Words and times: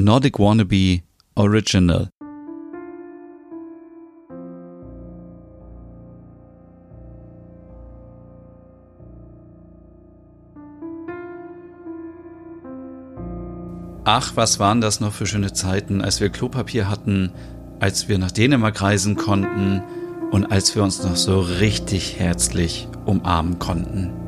Nordic 0.00 0.38
Wannabe 0.38 1.00
Original. 1.34 2.08
Ach, 14.04 14.36
was 14.36 14.60
waren 14.60 14.80
das 14.80 15.00
noch 15.00 15.12
für 15.12 15.26
schöne 15.26 15.52
Zeiten, 15.52 16.00
als 16.00 16.20
wir 16.20 16.28
Klopapier 16.28 16.88
hatten, 16.88 17.32
als 17.80 18.08
wir 18.08 18.18
nach 18.18 18.30
Dänemark 18.30 18.80
reisen 18.80 19.16
konnten 19.16 19.82
und 20.30 20.52
als 20.52 20.76
wir 20.76 20.84
uns 20.84 21.02
noch 21.02 21.16
so 21.16 21.40
richtig 21.40 22.20
herzlich 22.20 22.86
umarmen 23.04 23.58
konnten. 23.58 24.27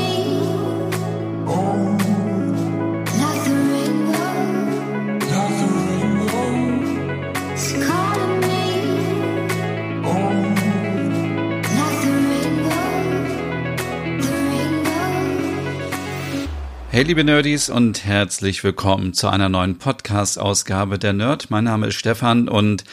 Hey 17.01 17.07
liebe 17.07 17.23
Nerdies 17.23 17.71
und 17.71 18.05
herzlich 18.05 18.63
willkommen 18.63 19.15
zu 19.15 19.27
einer 19.27 19.49
neuen 19.49 19.79
Podcast-Ausgabe 19.79 20.99
der 20.99 21.13
Nerd. 21.13 21.49
Mein 21.49 21.63
Name 21.63 21.87
ist 21.87 21.95
Stefan 21.95 22.47
und 22.47 22.83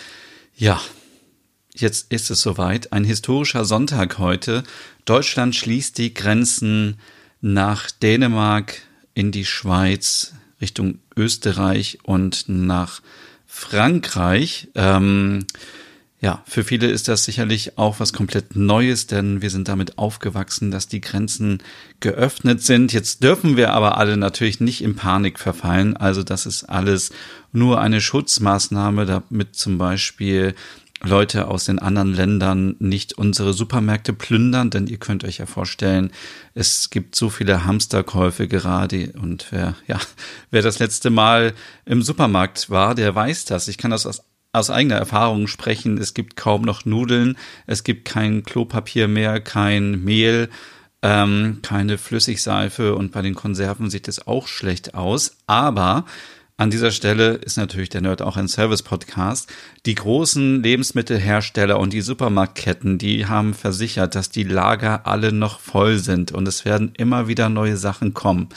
ja, 0.56 0.80
jetzt 1.74 2.10
ist 2.10 2.30
es 2.30 2.40
soweit. 2.40 2.90
Ein 2.94 3.04
historischer 3.04 3.66
Sonntag 3.66 4.16
heute. 4.16 4.64
Deutschland 5.04 5.54
schließt 5.56 5.98
die 5.98 6.14
Grenzen 6.14 6.98
nach 7.42 7.90
Dänemark, 7.90 8.80
in 9.12 9.30
die 9.30 9.44
Schweiz, 9.44 10.32
Richtung 10.58 11.00
Österreich 11.14 11.98
und 12.02 12.48
nach 12.48 13.02
Frankreich. 13.44 14.68
Ähm, 14.74 15.44
ja, 16.20 16.42
für 16.46 16.64
viele 16.64 16.88
ist 16.88 17.06
das 17.06 17.24
sicherlich 17.24 17.78
auch 17.78 18.00
was 18.00 18.12
komplett 18.12 18.56
Neues, 18.56 19.06
denn 19.06 19.40
wir 19.40 19.50
sind 19.50 19.68
damit 19.68 19.98
aufgewachsen, 19.98 20.72
dass 20.72 20.88
die 20.88 21.00
Grenzen 21.00 21.62
geöffnet 22.00 22.60
sind. 22.60 22.92
Jetzt 22.92 23.22
dürfen 23.22 23.56
wir 23.56 23.72
aber 23.72 23.98
alle 23.98 24.16
natürlich 24.16 24.58
nicht 24.58 24.82
in 24.82 24.96
Panik 24.96 25.38
verfallen. 25.38 25.96
Also 25.96 26.24
das 26.24 26.44
ist 26.44 26.64
alles 26.64 27.12
nur 27.52 27.80
eine 27.80 28.00
Schutzmaßnahme, 28.00 29.06
damit 29.06 29.54
zum 29.54 29.78
Beispiel 29.78 30.56
Leute 31.00 31.46
aus 31.46 31.66
den 31.66 31.78
anderen 31.78 32.12
Ländern 32.12 32.74
nicht 32.80 33.12
unsere 33.12 33.52
Supermärkte 33.52 34.12
plündern, 34.12 34.70
denn 34.70 34.88
ihr 34.88 34.98
könnt 34.98 35.22
euch 35.22 35.38
ja 35.38 35.46
vorstellen, 35.46 36.10
es 36.54 36.90
gibt 36.90 37.14
so 37.14 37.30
viele 37.30 37.64
Hamsterkäufe 37.64 38.48
gerade 38.48 39.12
und 39.20 39.46
wer, 39.50 39.76
ja, 39.86 40.00
wer 40.50 40.62
das 40.62 40.80
letzte 40.80 41.10
Mal 41.10 41.54
im 41.84 42.02
Supermarkt 42.02 42.70
war, 42.70 42.96
der 42.96 43.14
weiß 43.14 43.44
das. 43.44 43.68
Ich 43.68 43.78
kann 43.78 43.92
das 43.92 44.06
aus 44.06 44.22
aus 44.52 44.70
eigener 44.70 44.96
Erfahrung 44.96 45.46
sprechen, 45.46 45.98
es 45.98 46.14
gibt 46.14 46.36
kaum 46.36 46.62
noch 46.62 46.84
Nudeln, 46.84 47.36
es 47.66 47.84
gibt 47.84 48.04
kein 48.04 48.44
Klopapier 48.44 49.08
mehr, 49.08 49.40
kein 49.40 50.04
Mehl, 50.04 50.48
ähm, 51.02 51.58
keine 51.62 51.98
Flüssigseife 51.98 52.94
und 52.94 53.12
bei 53.12 53.22
den 53.22 53.34
Konserven 53.34 53.90
sieht 53.90 54.08
es 54.08 54.26
auch 54.26 54.48
schlecht 54.48 54.94
aus. 54.94 55.36
Aber 55.46 56.04
an 56.60 56.70
dieser 56.70 56.90
Stelle 56.90 57.34
ist 57.34 57.56
natürlich 57.56 57.88
der 57.88 58.00
Nerd 58.00 58.20
auch 58.20 58.36
ein 58.36 58.48
Service-Podcast. 58.48 59.48
Die 59.86 59.94
großen 59.94 60.60
Lebensmittelhersteller 60.60 61.78
und 61.78 61.92
die 61.92 62.00
Supermarktketten, 62.00 62.98
die 62.98 63.26
haben 63.26 63.54
versichert, 63.54 64.16
dass 64.16 64.30
die 64.30 64.42
Lager 64.42 65.06
alle 65.06 65.32
noch 65.32 65.60
voll 65.60 65.98
sind 65.98 66.32
und 66.32 66.48
es 66.48 66.64
werden 66.64 66.94
immer 66.96 67.28
wieder 67.28 67.48
neue 67.48 67.76
Sachen 67.76 68.12
kommen. 68.12 68.48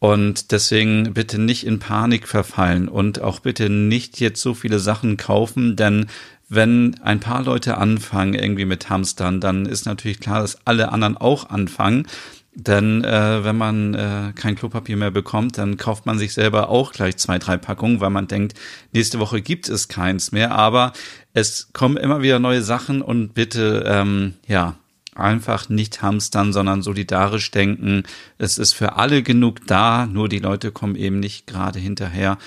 Und 0.00 0.50
deswegen 0.50 1.12
bitte 1.12 1.38
nicht 1.38 1.66
in 1.66 1.78
Panik 1.78 2.26
verfallen 2.26 2.88
und 2.88 3.20
auch 3.20 3.40
bitte 3.40 3.68
nicht 3.68 4.18
jetzt 4.18 4.40
so 4.40 4.54
viele 4.54 4.78
Sachen 4.78 5.18
kaufen, 5.18 5.76
denn 5.76 6.06
wenn 6.48 6.96
ein 7.02 7.20
paar 7.20 7.44
Leute 7.44 7.76
anfangen 7.76 8.34
irgendwie 8.34 8.64
mit 8.64 8.88
Hamstern, 8.88 9.40
dann 9.40 9.66
ist 9.66 9.84
natürlich 9.84 10.18
klar, 10.18 10.40
dass 10.40 10.66
alle 10.66 10.90
anderen 10.90 11.16
auch 11.16 11.50
anfangen. 11.50 12.06
Denn 12.54 13.04
äh, 13.04 13.44
wenn 13.44 13.56
man 13.56 13.94
äh, 13.94 14.32
kein 14.34 14.56
Klopapier 14.56 14.96
mehr 14.96 15.12
bekommt, 15.12 15.58
dann 15.58 15.76
kauft 15.76 16.06
man 16.06 16.18
sich 16.18 16.34
selber 16.34 16.70
auch 16.70 16.92
gleich 16.92 17.16
zwei, 17.18 17.38
drei 17.38 17.56
Packungen, 17.56 18.00
weil 18.00 18.10
man 18.10 18.26
denkt, 18.26 18.58
nächste 18.92 19.20
Woche 19.20 19.40
gibt 19.40 19.68
es 19.68 19.86
keins 19.86 20.32
mehr. 20.32 20.50
Aber 20.52 20.92
es 21.34 21.72
kommen 21.72 21.96
immer 21.96 22.22
wieder 22.22 22.40
neue 22.40 22.62
Sachen 22.62 23.02
und 23.02 23.34
bitte, 23.34 23.84
ähm, 23.86 24.34
ja, 24.48 24.76
einfach 25.20 25.68
nicht 25.68 26.02
hamstern, 26.02 26.52
sondern 26.52 26.82
solidarisch 26.82 27.50
denken. 27.50 28.04
Es 28.38 28.58
ist 28.58 28.72
für 28.72 28.96
alle 28.96 29.22
genug 29.22 29.66
da, 29.66 30.06
nur 30.06 30.28
die 30.28 30.38
Leute 30.38 30.72
kommen 30.72 30.96
eben 30.96 31.20
nicht 31.20 31.46
gerade 31.46 31.78
hinterher, 31.78 32.38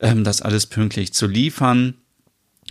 ähm, 0.00 0.24
das 0.24 0.42
alles 0.42 0.66
pünktlich 0.66 1.12
zu 1.12 1.26
liefern. 1.26 1.94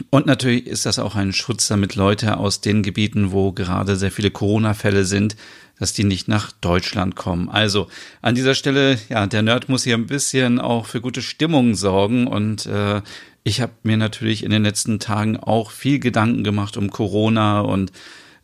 Und 0.09 0.25
natürlich 0.25 0.67
ist 0.67 0.85
das 0.85 0.99
auch 0.99 1.15
ein 1.15 1.31
Schutz, 1.31 1.67
damit 1.67 1.95
Leute 1.95 2.37
aus 2.37 2.59
den 2.59 2.83
Gebieten, 2.83 3.31
wo 3.31 3.53
gerade 3.53 3.95
sehr 3.95 4.11
viele 4.11 4.29
Corona-Fälle 4.29 5.05
sind, 5.05 5.37
dass 5.79 5.93
die 5.93 6.03
nicht 6.03 6.27
nach 6.27 6.51
Deutschland 6.51 7.15
kommen. 7.15 7.49
Also 7.49 7.87
an 8.21 8.35
dieser 8.35 8.55
Stelle, 8.55 8.97
ja, 9.09 9.25
der 9.27 9.41
Nerd 9.41 9.69
muss 9.69 9.83
hier 9.83 9.95
ein 9.95 10.07
bisschen 10.07 10.59
auch 10.59 10.85
für 10.85 11.01
gute 11.01 11.21
Stimmung 11.21 11.75
sorgen 11.75 12.27
und 12.27 12.65
äh, 12.65 13.01
ich 13.43 13.61
habe 13.61 13.73
mir 13.83 13.97
natürlich 13.97 14.43
in 14.43 14.49
den 14.49 14.63
letzten 14.63 14.99
Tagen 14.99 15.37
auch 15.37 15.71
viel 15.71 15.99
Gedanken 15.99 16.43
gemacht 16.43 16.77
um 16.77 16.89
Corona 16.89 17.59
und 17.61 17.91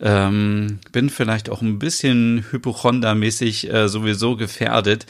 ähm, 0.01 0.79
bin 0.91 1.09
vielleicht 1.09 1.50
auch 1.50 1.62
ein 1.62 1.79
bisschen 1.79 2.45
hypochondermäßig 2.51 3.72
äh, 3.72 3.88
sowieso 3.88 4.35
gefährdet. 4.35 5.06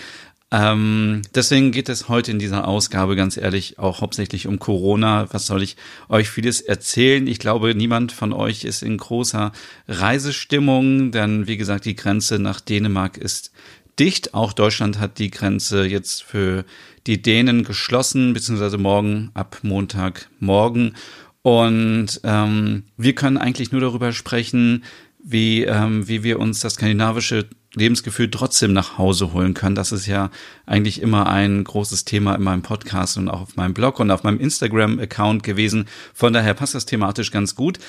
Ähm, 0.54 1.22
deswegen 1.34 1.72
geht 1.72 1.88
es 1.88 2.10
heute 2.10 2.32
in 2.32 2.40
dieser 2.40 2.68
Ausgabe 2.68 3.16
ganz 3.16 3.38
ehrlich 3.38 3.80
auch 3.80 4.02
hauptsächlich 4.02 4.48
um 4.48 4.60
Corona. 4.60 5.28
Was 5.32 5.46
soll 5.46 5.64
ich 5.64 5.78
euch 6.10 6.30
vieles 6.30 6.60
erzählen? 6.60 7.26
Ich 7.26 7.40
glaube, 7.40 7.74
niemand 7.74 8.12
von 8.12 8.34
euch 8.34 8.66
ist 8.66 8.84
in 8.84 8.98
großer 8.98 9.54
Reisestimmung, 9.88 11.12
denn 11.12 11.48
wie 11.48 11.56
gesagt, 11.56 11.86
die 11.86 11.96
Grenze 11.96 12.38
nach 12.38 12.60
Dänemark 12.60 13.18
ist 13.18 13.54
dicht. 13.98 14.34
Auch 14.34 14.52
Deutschland 14.52 15.00
hat 15.00 15.20
die 15.20 15.32
Grenze 15.32 15.86
jetzt 15.86 16.22
für 16.22 16.66
die 17.08 17.22
Dänen 17.22 17.64
geschlossen, 17.64 18.34
beziehungsweise 18.34 18.78
morgen 18.78 19.32
ab 19.34 19.60
Montagmorgen. 19.62 20.96
Und 21.44 22.22
ähm, 22.24 22.84
wir 22.98 23.16
können 23.16 23.38
eigentlich 23.38 23.72
nur 23.72 23.82
darüber 23.82 24.12
sprechen, 24.12 24.84
wie, 25.24 25.64
ähm, 25.64 26.08
wie 26.08 26.24
wir 26.24 26.40
uns 26.40 26.60
das 26.60 26.76
skandinavische 26.76 27.48
Lebensgefühl 27.74 28.30
trotzdem 28.30 28.74
nach 28.74 28.98
Hause 28.98 29.34
holen 29.34 29.54
können. 29.54 29.76
Das 29.76 29.92
ist 29.92 30.06
ja 30.06 30.30
eigentlich 30.66 31.02
immer 31.02 31.28
ein 31.28 31.64
großes 31.64 32.06
Thema 32.06 32.36
in 32.36 32.44
meinem 32.44 32.64
Podcast 32.64 33.18
und 33.18 33.30
auch 33.30 33.42
auf 33.42 33.56
meinem 33.56 33.74
Blog 33.74 34.00
und 34.00 34.12
auf 34.12 34.24
meinem 34.24 34.40
Instagram-Account 34.40 35.44
gewesen. 35.44 35.88
Von 36.14 36.34
daher 36.34 36.54
passt 36.54 36.76
das 36.76 36.86
thematisch 36.86 37.32
ganz 37.32 37.56
gut. 37.56 37.80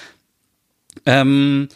Ähm, 1.05 1.69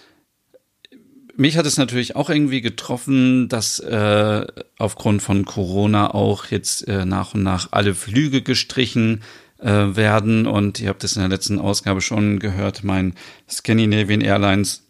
mich 1.36 1.56
hat 1.58 1.66
es 1.66 1.76
natürlich 1.76 2.16
auch 2.16 2.30
irgendwie 2.30 2.60
getroffen, 2.60 3.48
dass 3.48 3.80
äh, 3.80 4.46
aufgrund 4.78 5.20
von 5.20 5.44
Corona 5.44 6.14
auch 6.14 6.46
jetzt 6.46 6.86
äh, 6.88 7.04
nach 7.04 7.34
und 7.34 7.42
nach 7.42 7.68
alle 7.72 7.94
Flüge 7.94 8.40
gestrichen 8.40 9.22
äh, 9.58 9.96
werden. 9.96 10.46
Und 10.46 10.80
ihr 10.80 10.88
habt 10.88 11.04
es 11.04 11.16
in 11.16 11.20
der 11.20 11.28
letzten 11.28 11.58
Ausgabe 11.58 12.00
schon 12.00 12.38
gehört, 12.38 12.84
mein 12.84 13.14
Scandinavian 13.48 14.20
Airlines 14.20 14.82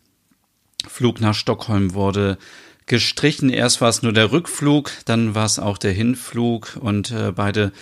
Flug 0.89 1.21
nach 1.21 1.35
Stockholm 1.35 1.95
wurde 1.95 2.39
gestrichen. 2.87 3.51
Erst 3.51 3.81
war 3.81 3.89
es 3.89 4.03
nur 4.03 4.13
der 4.13 4.31
Rückflug, 4.33 4.93
dann 5.05 5.35
war 5.35 5.45
es 5.45 5.59
auch 5.59 5.79
der 5.79 5.93
Hinflug 5.93 6.79
und 6.81 7.11
äh, 7.11 7.33
beide 7.33 7.73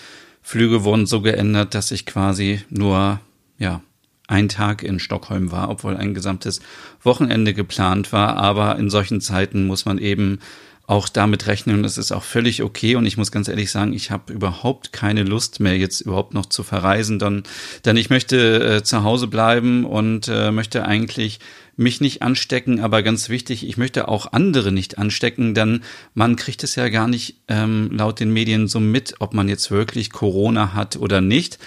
Flüge 0.43 0.85
wurden 0.85 1.07
so 1.07 1.21
geändert, 1.21 1.75
dass 1.75 1.91
ich 1.91 2.07
quasi 2.07 2.63
nur, 2.69 3.21
ja, 3.59 3.83
ein 4.27 4.49
Tag 4.49 4.83
in 4.83 5.01
Stockholm 5.01 5.53
war, 5.53 5.69
obwohl 5.69 5.97
ein 5.97 6.15
gesamtes 6.15 6.61
Wochenende 7.03 7.53
geplant 7.53 8.13
war. 8.13 8.37
Aber 8.37 8.79
in 8.79 8.89
solchen 8.89 9.21
Zeiten 9.21 9.67
muss 9.67 9.85
man 9.85 9.99
eben 9.99 10.39
auch 10.87 11.09
damit 11.09 11.47
rechnen 11.47 11.77
und 11.77 11.83
das 11.83 11.97
ist 11.97 12.13
auch 12.13 12.23
völlig 12.23 12.63
okay. 12.63 12.97
Und 12.97 13.07
ich 13.07 13.17
muss 13.17 13.33
ganz 13.33 13.49
ehrlich 13.49 13.71
sagen, 13.71 13.95
ich 13.95 14.11
habe 14.11 14.33
überhaupt 14.33 14.93
keine 14.93 15.23
Lust 15.23 15.61
mehr, 15.61 15.77
jetzt 15.79 16.03
überhaupt 16.03 16.35
noch 16.35 16.47
zu 16.47 16.63
verreisen, 16.63 17.19
dann, 17.19 17.45
denn 17.85 17.97
ich 17.97 18.11
möchte 18.11 18.77
äh, 18.77 18.83
zu 18.83 19.03
Hause 19.03 19.27
bleiben 19.27 19.85
und 19.85 20.29
äh, 20.29 20.51
möchte 20.51 20.85
eigentlich 20.85 21.41
mich 21.77 22.01
nicht 22.01 22.23
anstecken, 22.23 22.81
aber 22.81 23.03
ganz 23.03 23.29
wichtig, 23.31 23.67
ich 23.67 23.77
möchte 23.79 24.09
auch 24.09 24.33
andere 24.33 24.73
nicht 24.73 24.99
anstecken, 24.99 25.55
denn 25.55 25.83
man 26.13 26.37
kriegt 26.37 26.63
es 26.63 26.77
ja 26.77 26.89
gar 26.89 27.09
nicht 27.09 27.37
ähm, 27.49 27.91
laut 27.93 28.21
den 28.21 28.33
Medien 28.33 28.69
so 28.69 28.79
mit, 28.79 29.17
ob 29.21 29.35
man 29.35 29.49
jetzt 29.49 29.71
wirklich 29.71 30.13
Corona 30.13 30.75
hat 30.75 30.97
oder 30.97 31.21
nicht. 31.21 31.59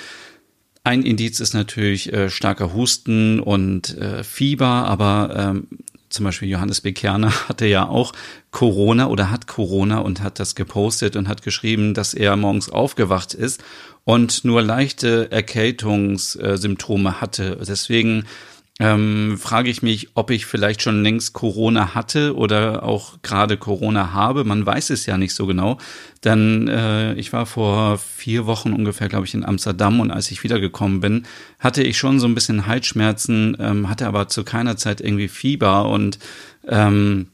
Ein 0.83 1.03
Indiz 1.03 1.41
ist 1.41 1.53
natürlich 1.53 2.13
äh, 2.13 2.29
starker 2.29 2.73
Husten 2.73 3.41
und 3.41 3.97
äh, 3.97 4.23
Fieber, 4.23 4.67
aber 4.67 5.35
ähm, 5.35 5.67
zum 6.09 6.25
Beispiel 6.25 6.49
Johannes 6.49 6.81
Bekerner 6.81 7.31
hatte 7.49 7.65
ja 7.65 7.87
auch 7.87 8.13
Corona 8.51 9.07
oder 9.07 9.29
hat 9.31 9.47
Corona 9.47 9.99
und 9.99 10.21
hat 10.21 10.39
das 10.39 10.55
gepostet 10.55 11.15
und 11.15 11.27
hat 11.27 11.41
geschrieben, 11.41 11.93
dass 11.93 12.13
er 12.13 12.35
morgens 12.35 12.69
aufgewacht 12.69 13.33
ist 13.33 13.63
und 14.03 14.45
nur 14.45 14.61
leichte 14.61 15.31
Erkältungssymptome 15.31 17.19
hatte. 17.19 17.57
Deswegen 17.67 18.25
ähm, 18.79 19.37
frage 19.39 19.71
ich 19.71 19.81
mich, 19.81 20.09
ob 20.13 20.29
ich 20.29 20.45
vielleicht 20.45 20.83
schon 20.83 21.01
längst 21.01 21.33
Corona 21.33 21.95
hatte 21.95 22.35
oder 22.35 22.83
auch 22.83 23.21
gerade 23.23 23.57
Corona 23.57 24.13
habe. 24.13 24.43
Man 24.43 24.65
weiß 24.65 24.91
es 24.91 25.07
ja 25.07 25.17
nicht 25.17 25.33
so 25.33 25.47
genau. 25.47 25.79
Denn 26.23 26.67
äh, 26.67 27.13
ich 27.15 27.33
war 27.33 27.47
vor 27.47 27.97
vier 27.97 28.45
Wochen 28.45 28.73
ungefähr, 28.73 29.09
glaube 29.09 29.25
ich, 29.25 29.33
in 29.33 29.45
Amsterdam 29.45 29.99
und 29.99 30.11
als 30.11 30.29
ich 30.29 30.43
wiedergekommen 30.43 30.99
bin, 30.99 31.25
hatte 31.59 31.81
ich 31.81 31.97
schon 31.97 32.19
so 32.19 32.27
ein 32.27 32.35
bisschen 32.35 32.67
Halsschmerzen, 32.67 33.57
ähm, 33.59 33.89
hatte 33.89 34.05
aber 34.05 34.27
zu 34.27 34.43
keiner 34.43 34.77
Zeit 34.77 35.01
irgendwie 35.01 35.27
Fieber 35.27 35.89
und 35.89 36.19
ähm, 36.67 37.27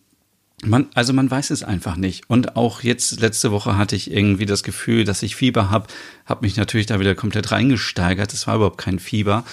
man, 0.66 0.88
also 0.94 1.12
man 1.12 1.30
weiß 1.30 1.50
es 1.50 1.62
einfach 1.62 1.98
nicht. 1.98 2.30
Und 2.30 2.56
auch 2.56 2.84
jetzt 2.84 3.20
letzte 3.20 3.52
Woche 3.52 3.78
hatte 3.78 3.98
ich 3.98 4.12
irgendwie 4.12 4.46
das 4.46 4.64
Gefühl, 4.64 5.04
dass 5.04 5.24
ich 5.24 5.36
Fieber 5.36 5.70
habe, 5.70 5.88
habe 6.26 6.46
mich 6.46 6.56
natürlich 6.56 6.86
da 6.86 7.02
wieder 7.02 7.16
komplett 7.16 7.52
reingesteigert. 7.52 8.32
Es 8.32 8.48
war 8.48 8.56
überhaupt 8.56 8.78
kein 8.78 9.00
Fieber 9.00 9.44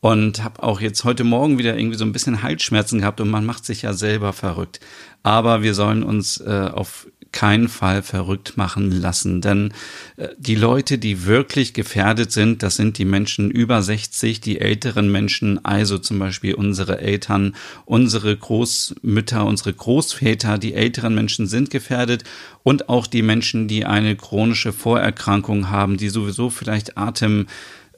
und 0.00 0.44
habe 0.44 0.62
auch 0.62 0.80
jetzt 0.80 1.04
heute 1.04 1.24
Morgen 1.24 1.58
wieder 1.58 1.76
irgendwie 1.76 1.98
so 1.98 2.04
ein 2.04 2.12
bisschen 2.12 2.42
Halsschmerzen 2.42 3.00
gehabt 3.00 3.20
und 3.20 3.30
man 3.30 3.44
macht 3.44 3.64
sich 3.64 3.82
ja 3.82 3.92
selber 3.92 4.32
verrückt. 4.32 4.80
Aber 5.22 5.62
wir 5.62 5.74
sollen 5.74 6.04
uns 6.04 6.40
äh, 6.40 6.70
auf 6.72 7.08
keinen 7.30 7.68
Fall 7.68 8.02
verrückt 8.02 8.56
machen 8.56 8.90
lassen, 8.90 9.40
denn 9.42 9.74
äh, 10.16 10.28
die 10.38 10.54
Leute, 10.54 10.96
die 10.98 11.26
wirklich 11.26 11.74
gefährdet 11.74 12.32
sind, 12.32 12.62
das 12.62 12.76
sind 12.76 12.96
die 12.96 13.04
Menschen 13.04 13.50
über 13.50 13.82
60, 13.82 14.40
die 14.40 14.60
älteren 14.60 15.12
Menschen, 15.12 15.62
also 15.64 15.98
zum 15.98 16.18
Beispiel 16.18 16.54
unsere 16.54 17.00
Eltern, 17.00 17.54
unsere 17.84 18.34
Großmütter, 18.34 19.44
unsere 19.44 19.74
Großväter, 19.74 20.58
die 20.58 20.72
älteren 20.74 21.14
Menschen 21.14 21.46
sind 21.46 21.70
gefährdet 21.70 22.24
und 22.62 22.88
auch 22.88 23.06
die 23.06 23.22
Menschen, 23.22 23.68
die 23.68 23.84
eine 23.84 24.16
chronische 24.16 24.72
Vorerkrankung 24.72 25.70
haben, 25.70 25.98
die 25.98 26.08
sowieso 26.08 26.48
vielleicht 26.48 26.96
Atem 26.96 27.46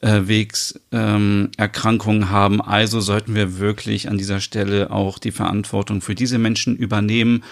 Wegserkrankungen 0.01 2.23
ähm, 2.23 2.31
haben. 2.31 2.63
Also 2.63 3.01
sollten 3.01 3.35
wir 3.35 3.59
wirklich 3.59 4.09
an 4.09 4.19
dieser 4.19 4.41
Stelle 4.41 4.91
auch 4.91 5.19
die 5.19 5.33
Verantwortung 5.33 6.01
für 6.01 6.15
diese 6.15 6.39
Menschen 6.39 6.77
übernehmen 6.77 7.43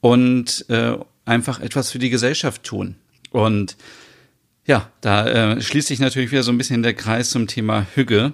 und 0.00 0.68
äh, 0.68 0.96
einfach 1.24 1.60
etwas 1.60 1.90
für 1.90 1.98
die 1.98 2.10
Gesellschaft 2.10 2.64
tun. 2.64 2.96
Und 3.30 3.76
ja, 4.66 4.90
da 5.00 5.26
äh, 5.26 5.60
schließt 5.60 5.88
sich 5.88 6.00
natürlich 6.00 6.30
wieder 6.30 6.42
so 6.42 6.52
ein 6.52 6.58
bisschen 6.58 6.82
der 6.82 6.94
Kreis 6.94 7.30
zum 7.30 7.46
Thema 7.46 7.86
Hüge. 7.94 8.32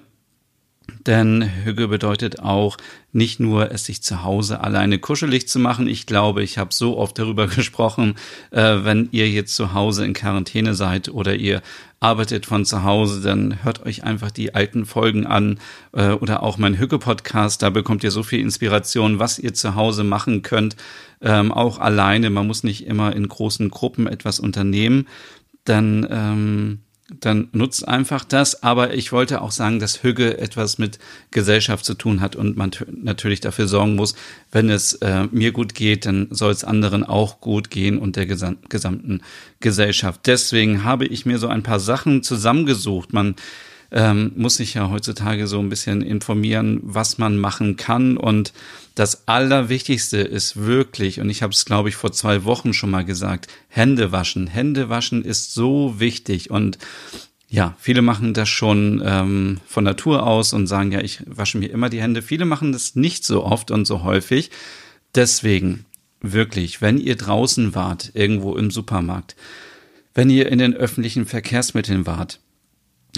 Denn 1.07 1.51
Hüge 1.65 1.89
bedeutet 1.89 2.41
auch 2.41 2.77
nicht 3.13 3.41
nur, 3.41 3.73
es 3.73 3.85
sich 3.85 4.03
zu 4.03 4.23
Hause 4.23 4.61
alleine 4.61 4.99
kuschelig 4.99 5.49
zu 5.49 5.59
machen. 5.59 5.87
Ich 5.87 6.07
glaube, 6.07 6.43
ich 6.43 6.59
habe 6.59 6.73
so 6.73 6.97
oft 6.99 7.19
darüber 7.19 7.47
gesprochen, 7.49 8.17
äh, 8.51 8.79
wenn 8.83 9.09
ihr 9.13 9.29
jetzt 9.29 9.55
zu 9.55 9.73
Hause 9.73 10.05
in 10.05 10.13
Quarantäne 10.13 10.75
seid 10.75 11.09
oder 11.09 11.35
ihr 11.35 11.63
arbeitet 12.01 12.47
von 12.47 12.65
zu 12.65 12.83
Hause, 12.83 13.21
dann 13.21 13.63
hört 13.63 13.85
euch 13.85 14.05
einfach 14.05 14.31
die 14.31 14.55
alten 14.55 14.87
Folgen 14.87 15.27
an 15.27 15.59
äh, 15.93 16.13
oder 16.13 16.43
auch 16.43 16.57
mein 16.57 16.79
Hüge-Podcast. 16.79 17.63
Da 17.63 17.71
bekommt 17.71 18.05
ihr 18.05 18.11
so 18.11 18.23
viel 18.23 18.41
Inspiration, 18.41 19.19
was 19.19 19.39
ihr 19.39 19.55
zu 19.55 19.75
Hause 19.75 20.05
machen 20.05 20.43
könnt, 20.43 20.77
ähm, 21.21 21.53
auch 21.53 21.79
alleine. 21.79 22.31
Man 22.31 22.47
muss 22.47 22.65
nicht 22.65 22.87
immer 22.87 23.15
in 23.15 23.29
großen 23.29 23.69
Gruppen 23.71 24.07
etwas 24.07 24.41
unternehmen. 24.41 25.07
Dann 25.65 26.07
ähm, 26.11 26.81
dann 27.19 27.49
nutzt 27.53 27.87
einfach 27.87 28.25
das. 28.25 28.63
Aber 28.63 28.95
ich 28.95 29.13
wollte 29.13 29.41
auch 29.41 29.51
sagen, 29.51 29.81
dass 29.81 30.03
Hüge 30.03 30.39
etwas 30.39 30.79
mit 30.79 30.99
Gesellschaft 31.31 31.85
zu 31.85 31.95
tun 31.95 32.21
hat 32.21 32.37
und 32.37 32.57
man 32.57 32.71
natürlich 33.03 33.41
dafür 33.41 33.67
sorgen 33.67 33.97
muss, 33.97 34.15
wenn 34.53 34.71
es 34.71 34.95
äh, 34.95 35.25
mir 35.31 35.53
gut 35.53 35.75
geht, 35.75 36.07
dann 36.07 36.29
soll 36.31 36.53
es 36.53 36.65
anderen 36.65 37.05
auch 37.05 37.41
gut 37.41 37.71
gehen 37.71 37.99
und 37.99 38.17
der 38.17 38.27
gesam 38.27 38.59
gesamten 38.69 39.21
Gesellschaft. 39.61 40.21
Deswegen 40.27 40.85
habe 40.85 41.07
ich 41.07 41.27
mir 41.27 41.39
so 41.39 41.49
ein 41.49 41.63
paar 41.63 41.81
Sachen 41.81 42.23
zusammengesucht. 42.23 43.13
Man 43.13 43.35
ähm, 43.93 44.33
muss 44.37 44.57
sich 44.57 44.75
ja 44.75 44.91
heutzutage 44.91 45.47
so 45.47 45.59
ein 45.59 45.69
bisschen 45.69 46.03
informieren, 46.03 46.81
was 46.83 47.19
man 47.19 47.39
machen 47.39 47.77
kann 47.77 48.17
und 48.17 48.53
das 48.95 49.27
Allerwichtigste 49.29 50.19
ist 50.19 50.57
wirklich, 50.57 51.21
und 51.21 51.31
ich 51.31 51.43
habe 51.43 51.53
es, 51.53 51.65
glaube 51.65 51.89
ich, 51.89 51.97
vor 51.97 52.13
zwei 52.13 52.45
Wochen 52.45 52.75
schon 52.75 52.91
mal 52.91 53.05
gesagt, 53.05 53.49
Hände 53.69 54.13
waschen. 54.13 54.47
Hände 54.47 54.89
waschen 54.89 55.25
ist 55.25 55.55
so 55.55 55.99
wichtig 55.99 56.51
und 56.51 56.79
ja, 57.49 57.75
viele 57.81 58.03
machen 58.03 58.35
das 58.35 58.49
schon 58.49 59.03
ähm, 59.05 59.61
von 59.67 59.85
Natur 59.85 60.25
aus 60.25 60.53
und 60.53 60.67
sagen, 60.67 60.93
ja, 60.93 61.01
ich 61.01 61.23
wasche 61.27 61.59
mir 61.59 61.71
immer 61.71 61.89
die 61.89 62.01
Hände. 62.01 62.23
Viele 62.23 62.45
machen 62.45 62.73
das 62.73 62.95
nicht 62.95 63.25
so 63.25 63.45
oft 63.45 63.73
und 63.73 63.87
so 63.87 64.05
häufig. 64.05 64.51
Deswegen, 65.17 65.85
wirklich, 66.21 66.81
wenn 66.81 66.99
ihr 66.99 67.17
draußen 67.17 67.75
wart, 67.75 68.13
irgendwo 68.15 68.55
im 68.55 68.71
Supermarkt, 68.71 69.35
wenn 70.15 70.31
ihr 70.31 70.49
in 70.49 70.59
den 70.59 70.75
öffentlichen 70.75 71.27
Verkehrsmitteln 71.27 72.07
wart, 72.07 72.39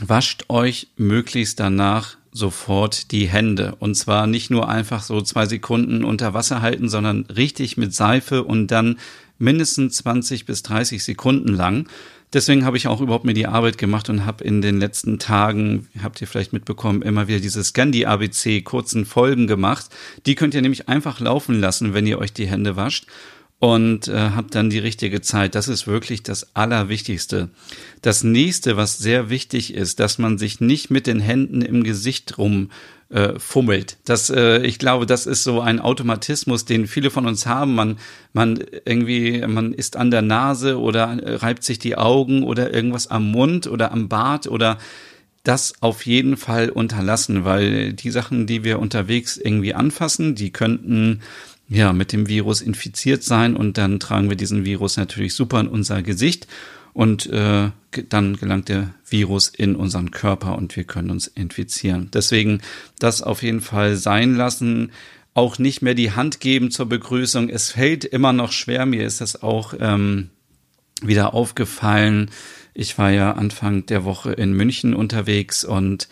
wascht 0.00 0.44
euch 0.48 0.88
möglichst 0.96 1.60
danach 1.60 2.16
sofort 2.32 3.12
die 3.12 3.26
Hände. 3.26 3.76
Und 3.78 3.94
zwar 3.94 4.26
nicht 4.26 4.50
nur 4.50 4.68
einfach 4.68 5.02
so 5.02 5.20
zwei 5.20 5.46
Sekunden 5.46 6.02
unter 6.02 6.34
Wasser 6.34 6.62
halten, 6.62 6.88
sondern 6.88 7.26
richtig 7.26 7.76
mit 7.76 7.94
Seife 7.94 8.42
und 8.42 8.68
dann 8.68 8.98
mindestens 9.38 9.96
20 9.96 10.46
bis 10.46 10.62
30 10.62 11.04
Sekunden 11.04 11.48
lang. 11.48 11.88
Deswegen 12.32 12.64
habe 12.64 12.78
ich 12.78 12.86
auch 12.86 13.02
überhaupt 13.02 13.26
mir 13.26 13.34
die 13.34 13.46
Arbeit 13.46 13.76
gemacht 13.76 14.08
und 14.08 14.24
habe 14.24 14.42
in 14.42 14.62
den 14.62 14.80
letzten 14.80 15.18
Tagen, 15.18 15.88
habt 16.02 16.18
ihr 16.22 16.26
vielleicht 16.26 16.54
mitbekommen, 16.54 17.02
immer 17.02 17.28
wieder 17.28 17.40
diese 17.40 17.62
Scandi 17.62 18.06
ABC 18.06 18.62
kurzen 18.62 19.04
Folgen 19.04 19.46
gemacht. 19.46 19.90
Die 20.24 20.34
könnt 20.34 20.54
ihr 20.54 20.62
nämlich 20.62 20.88
einfach 20.88 21.20
laufen 21.20 21.60
lassen, 21.60 21.92
wenn 21.92 22.06
ihr 22.06 22.18
euch 22.18 22.32
die 22.32 22.46
Hände 22.46 22.76
wascht 22.76 23.06
und 23.62 24.08
äh, 24.08 24.30
habt 24.34 24.56
dann 24.56 24.70
die 24.70 24.80
richtige 24.80 25.20
Zeit. 25.20 25.54
Das 25.54 25.68
ist 25.68 25.86
wirklich 25.86 26.24
das 26.24 26.56
Allerwichtigste. 26.56 27.48
Das 28.00 28.24
nächste, 28.24 28.76
was 28.76 28.98
sehr 28.98 29.30
wichtig 29.30 29.72
ist, 29.72 30.00
dass 30.00 30.18
man 30.18 30.36
sich 30.36 30.60
nicht 30.60 30.90
mit 30.90 31.06
den 31.06 31.20
Händen 31.20 31.62
im 31.62 31.84
Gesicht 31.84 32.38
rum 32.38 32.72
äh, 33.10 33.38
fummelt. 33.38 33.98
Das, 34.04 34.30
äh, 34.30 34.66
ich 34.66 34.80
glaube, 34.80 35.06
das 35.06 35.26
ist 35.26 35.44
so 35.44 35.60
ein 35.60 35.78
Automatismus, 35.78 36.64
den 36.64 36.88
viele 36.88 37.10
von 37.10 37.24
uns 37.24 37.46
haben. 37.46 37.76
Man, 37.76 37.98
man 38.32 38.58
irgendwie, 38.84 39.46
man 39.46 39.72
ist 39.74 39.96
an 39.96 40.10
der 40.10 40.22
Nase 40.22 40.80
oder 40.80 41.16
reibt 41.22 41.62
sich 41.62 41.78
die 41.78 41.96
Augen 41.96 42.42
oder 42.42 42.74
irgendwas 42.74 43.06
am 43.06 43.30
Mund 43.30 43.68
oder 43.68 43.92
am 43.92 44.08
Bart 44.08 44.48
oder 44.48 44.78
das 45.44 45.74
auf 45.80 46.06
jeden 46.06 46.36
Fall 46.36 46.68
unterlassen, 46.68 47.44
weil 47.44 47.92
die 47.92 48.10
Sachen, 48.10 48.46
die 48.46 48.64
wir 48.64 48.80
unterwegs 48.80 49.36
irgendwie 49.36 49.74
anfassen, 49.74 50.34
die 50.34 50.50
könnten 50.50 51.20
ja, 51.72 51.92
mit 51.94 52.12
dem 52.12 52.28
Virus 52.28 52.60
infiziert 52.60 53.22
sein 53.24 53.56
und 53.56 53.78
dann 53.78 53.98
tragen 53.98 54.28
wir 54.28 54.36
diesen 54.36 54.64
Virus 54.64 54.98
natürlich 54.98 55.34
super 55.34 55.58
in 55.60 55.68
unser 55.68 56.02
Gesicht 56.02 56.46
und 56.92 57.26
äh, 57.30 57.70
dann 58.10 58.36
gelangt 58.36 58.68
der 58.68 58.94
Virus 59.08 59.48
in 59.48 59.74
unseren 59.76 60.10
Körper 60.10 60.56
und 60.56 60.76
wir 60.76 60.84
können 60.84 61.10
uns 61.10 61.26
infizieren. 61.28 62.10
Deswegen 62.12 62.60
das 62.98 63.22
auf 63.22 63.42
jeden 63.42 63.62
Fall 63.62 63.96
sein 63.96 64.34
lassen. 64.34 64.92
Auch 65.34 65.58
nicht 65.58 65.80
mehr 65.80 65.94
die 65.94 66.12
Hand 66.12 66.40
geben 66.40 66.70
zur 66.70 66.86
Begrüßung. 66.86 67.48
Es 67.48 67.70
fällt 67.70 68.04
immer 68.04 68.34
noch 68.34 68.52
schwer. 68.52 68.84
Mir 68.84 69.06
ist 69.06 69.22
das 69.22 69.42
auch 69.42 69.72
ähm, 69.80 70.28
wieder 71.00 71.32
aufgefallen. 71.32 72.30
Ich 72.74 72.98
war 72.98 73.10
ja 73.10 73.32
Anfang 73.32 73.86
der 73.86 74.04
Woche 74.04 74.32
in 74.32 74.52
München 74.52 74.94
unterwegs 74.94 75.64
und 75.64 76.08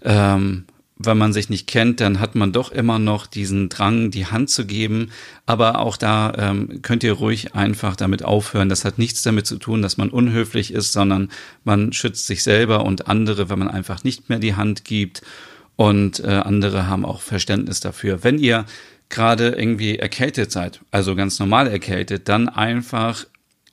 ähm, 0.00 0.64
wenn 1.04 1.18
man 1.18 1.32
sich 1.32 1.48
nicht 1.48 1.66
kennt, 1.66 2.00
dann 2.00 2.20
hat 2.20 2.34
man 2.34 2.52
doch 2.52 2.70
immer 2.72 2.98
noch 2.98 3.26
diesen 3.26 3.68
Drang, 3.68 4.10
die 4.10 4.26
Hand 4.26 4.50
zu 4.50 4.66
geben. 4.66 5.10
Aber 5.46 5.80
auch 5.80 5.96
da 5.96 6.32
ähm, 6.36 6.82
könnt 6.82 7.04
ihr 7.04 7.12
ruhig 7.12 7.54
einfach 7.54 7.96
damit 7.96 8.24
aufhören. 8.24 8.68
Das 8.68 8.84
hat 8.84 8.98
nichts 8.98 9.22
damit 9.22 9.46
zu 9.46 9.56
tun, 9.58 9.82
dass 9.82 9.96
man 9.96 10.10
unhöflich 10.10 10.72
ist, 10.72 10.92
sondern 10.92 11.30
man 11.64 11.92
schützt 11.92 12.26
sich 12.26 12.42
selber 12.42 12.84
und 12.84 13.08
andere, 13.08 13.48
wenn 13.50 13.58
man 13.58 13.68
einfach 13.68 14.04
nicht 14.04 14.28
mehr 14.28 14.38
die 14.38 14.54
Hand 14.54 14.84
gibt. 14.84 15.22
Und 15.76 16.20
äh, 16.20 16.28
andere 16.28 16.86
haben 16.86 17.04
auch 17.04 17.20
Verständnis 17.20 17.80
dafür. 17.80 18.22
Wenn 18.22 18.38
ihr 18.38 18.66
gerade 19.08 19.50
irgendwie 19.50 19.98
erkältet 19.98 20.52
seid, 20.52 20.80
also 20.90 21.14
ganz 21.14 21.38
normal 21.38 21.68
erkältet, 21.68 22.28
dann 22.28 22.48
einfach 22.48 23.26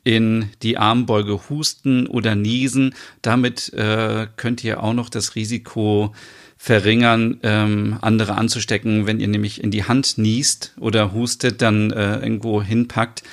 in 0.04 0.50
die 0.64 0.78
Armbeuge 0.78 1.50
husten 1.50 2.08
oder 2.08 2.36
niesen. 2.36 2.96
Damit 3.22 3.74
äh, 3.74 4.28
könnt 4.38 4.64
ihr 4.64 4.84
auch 4.84 4.94
noch 4.94 5.10
das 5.10 5.36
Risiko 5.36 6.14
verringern, 6.62 7.40
ähm, 7.42 7.98
andere 8.02 8.36
anzustecken. 8.36 9.08
Wenn 9.08 9.22
ihr 9.22 9.30
nämlich 9.30 9.64
in 9.64 9.72
die 9.72 9.86
Hand 9.86 10.18
niest 10.18 10.74
oder 10.78 11.14
hustet, 11.14 11.62
dann 11.62 11.90
äh, 11.92 12.20
irgendwo 12.20 12.62
hinpackt, 12.62 13.24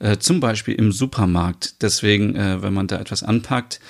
äh, 0.00 0.18
zum 0.18 0.38
Beispiel 0.38 0.74
im 0.74 0.92
Supermarkt. 0.92 1.80
Deswegen, 1.82 2.36
äh, 2.36 2.62
wenn 2.62 2.74
man 2.74 2.86
da 2.86 3.00
etwas 3.00 3.22
anpackt 3.22 3.80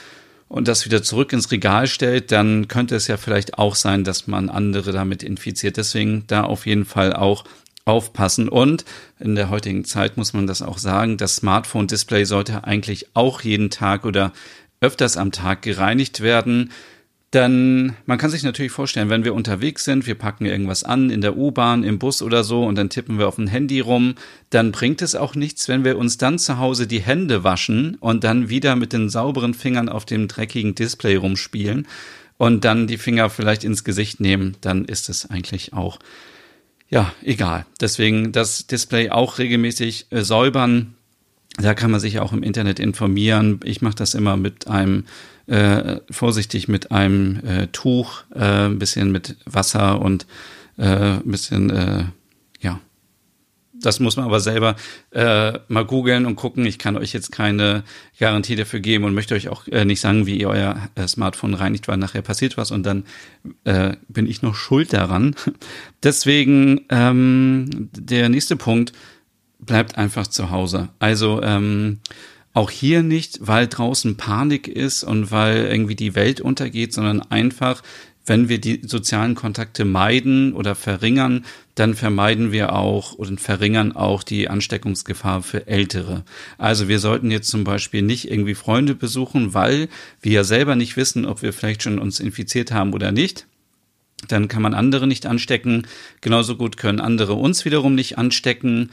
und 0.46 0.68
das 0.68 0.84
wieder 0.84 1.02
zurück 1.02 1.32
ins 1.32 1.50
Regal 1.50 1.88
stellt, 1.88 2.30
dann 2.30 2.68
könnte 2.68 2.94
es 2.94 3.08
ja 3.08 3.16
vielleicht 3.16 3.58
auch 3.58 3.74
sein, 3.74 4.04
dass 4.04 4.28
man 4.28 4.48
andere 4.48 4.92
damit 4.92 5.24
infiziert. 5.24 5.76
Deswegen 5.76 6.22
da 6.28 6.44
auf 6.44 6.64
jeden 6.64 6.84
Fall 6.84 7.12
auch 7.12 7.42
aufpassen. 7.84 8.48
Und 8.48 8.84
in 9.18 9.34
der 9.34 9.50
heutigen 9.50 9.84
Zeit 9.84 10.16
muss 10.16 10.34
man 10.34 10.46
das 10.46 10.62
auch 10.62 10.78
sagen, 10.78 11.16
das 11.16 11.34
Smartphone-Display 11.36 12.26
sollte 12.26 12.62
eigentlich 12.62 13.08
auch 13.14 13.40
jeden 13.40 13.70
Tag 13.70 14.06
oder 14.06 14.32
öfters 14.80 15.16
am 15.16 15.32
Tag 15.32 15.62
gereinigt 15.62 16.20
werden 16.20 16.70
dann, 17.34 17.96
man 18.06 18.18
kann 18.18 18.30
sich 18.30 18.42
natürlich 18.42 18.72
vorstellen, 18.72 19.10
wenn 19.10 19.24
wir 19.24 19.34
unterwegs 19.34 19.84
sind, 19.84 20.06
wir 20.06 20.14
packen 20.14 20.46
irgendwas 20.46 20.84
an 20.84 21.10
in 21.10 21.20
der 21.20 21.36
U-Bahn, 21.36 21.82
im 21.82 21.98
Bus 21.98 22.22
oder 22.22 22.44
so 22.44 22.64
und 22.64 22.76
dann 22.76 22.90
tippen 22.90 23.18
wir 23.18 23.26
auf 23.26 23.38
ein 23.38 23.48
Handy 23.48 23.80
rum, 23.80 24.14
dann 24.50 24.72
bringt 24.72 25.02
es 25.02 25.14
auch 25.14 25.34
nichts, 25.34 25.68
wenn 25.68 25.84
wir 25.84 25.98
uns 25.98 26.16
dann 26.16 26.38
zu 26.38 26.58
Hause 26.58 26.86
die 26.86 27.00
Hände 27.00 27.42
waschen 27.42 27.96
und 28.00 28.24
dann 28.24 28.48
wieder 28.48 28.76
mit 28.76 28.92
den 28.92 29.08
sauberen 29.08 29.54
Fingern 29.54 29.88
auf 29.88 30.04
dem 30.04 30.28
dreckigen 30.28 30.74
Display 30.74 31.16
rumspielen 31.16 31.88
und 32.36 32.64
dann 32.64 32.86
die 32.86 32.98
Finger 32.98 33.30
vielleicht 33.30 33.64
ins 33.64 33.84
Gesicht 33.84 34.20
nehmen, 34.20 34.56
dann 34.60 34.84
ist 34.84 35.08
es 35.08 35.28
eigentlich 35.28 35.72
auch, 35.72 35.98
ja, 36.88 37.12
egal. 37.22 37.66
Deswegen 37.80 38.32
das 38.32 38.66
Display 38.66 39.10
auch 39.10 39.38
regelmäßig 39.38 40.06
äh, 40.10 40.22
säubern. 40.22 40.93
Da 41.56 41.74
kann 41.74 41.90
man 41.90 42.00
sich 42.00 42.18
auch 42.18 42.32
im 42.32 42.42
Internet 42.42 42.80
informieren. 42.80 43.60
Ich 43.64 43.80
mache 43.80 43.94
das 43.94 44.14
immer 44.14 44.36
mit 44.36 44.66
einem 44.66 45.04
äh, 45.46 46.00
vorsichtig 46.10 46.68
mit 46.68 46.90
einem 46.90 47.40
äh, 47.44 47.66
Tuch, 47.68 48.24
äh, 48.34 48.66
ein 48.66 48.78
bisschen 48.78 49.12
mit 49.12 49.36
Wasser 49.44 50.00
und 50.00 50.26
äh, 50.78 50.84
ein 50.84 51.22
bisschen, 51.30 51.70
äh, 51.70 52.04
ja. 52.60 52.80
Das 53.72 54.00
muss 54.00 54.16
man 54.16 54.24
aber 54.24 54.40
selber 54.40 54.76
äh, 55.10 55.58
mal 55.68 55.84
googeln 55.84 56.24
und 56.24 56.36
gucken. 56.36 56.64
Ich 56.64 56.78
kann 56.78 56.96
euch 56.96 57.12
jetzt 57.12 57.32
keine 57.32 57.82
Garantie 58.18 58.56
dafür 58.56 58.80
geben 58.80 59.04
und 59.04 59.12
möchte 59.12 59.34
euch 59.34 59.48
auch 59.48 59.66
äh, 59.68 59.84
nicht 59.84 60.00
sagen, 60.00 60.24
wie 60.24 60.40
ihr 60.40 60.48
euer 60.48 60.88
äh, 60.94 61.06
Smartphone 61.06 61.52
reinigt, 61.52 61.86
weil 61.88 61.98
nachher 61.98 62.22
passiert 62.22 62.56
was 62.56 62.70
und 62.70 62.84
dann 62.84 63.04
äh, 63.64 63.96
bin 64.08 64.26
ich 64.26 64.40
noch 64.40 64.54
schuld 64.54 64.94
daran. 64.94 65.34
Deswegen 66.02 66.86
ähm, 66.88 67.90
der 67.92 68.30
nächste 68.30 68.56
Punkt 68.56 68.92
bleibt 69.66 69.98
einfach 69.98 70.26
zu 70.26 70.50
Hause. 70.50 70.88
Also 70.98 71.42
ähm, 71.42 72.00
auch 72.52 72.70
hier 72.70 73.02
nicht, 73.02 73.38
weil 73.40 73.66
draußen 73.66 74.16
Panik 74.16 74.68
ist 74.68 75.02
und 75.02 75.30
weil 75.30 75.66
irgendwie 75.66 75.96
die 75.96 76.14
Welt 76.14 76.40
untergeht, 76.40 76.92
sondern 76.92 77.20
einfach, 77.20 77.82
wenn 78.26 78.48
wir 78.48 78.60
die 78.60 78.80
sozialen 78.86 79.34
Kontakte 79.34 79.84
meiden 79.84 80.54
oder 80.54 80.74
verringern, 80.74 81.44
dann 81.74 81.94
vermeiden 81.94 82.52
wir 82.52 82.72
auch 82.72 83.12
und 83.12 83.40
verringern 83.40 83.92
auch 83.92 84.22
die 84.22 84.48
Ansteckungsgefahr 84.48 85.42
für 85.42 85.66
Ältere. 85.66 86.24
Also 86.56 86.86
wir 86.86 87.00
sollten 87.00 87.32
jetzt 87.32 87.50
zum 87.50 87.64
Beispiel 87.64 88.02
nicht 88.02 88.30
irgendwie 88.30 88.54
Freunde 88.54 88.94
besuchen, 88.94 89.52
weil 89.52 89.88
wir 90.22 90.32
ja 90.32 90.44
selber 90.44 90.76
nicht 90.76 90.96
wissen, 90.96 91.26
ob 91.26 91.42
wir 91.42 91.52
vielleicht 91.52 91.82
schon 91.82 91.98
uns 91.98 92.20
infiziert 92.20 92.70
haben 92.70 92.94
oder 92.94 93.10
nicht. 93.10 93.46
Dann 94.28 94.48
kann 94.48 94.62
man 94.62 94.74
andere 94.74 95.06
nicht 95.06 95.26
anstecken. 95.26 95.86
Genauso 96.20 96.56
gut 96.56 96.76
können 96.76 97.00
andere 97.00 97.34
uns 97.34 97.64
wiederum 97.64 97.94
nicht 97.94 98.16
anstecken. 98.16 98.90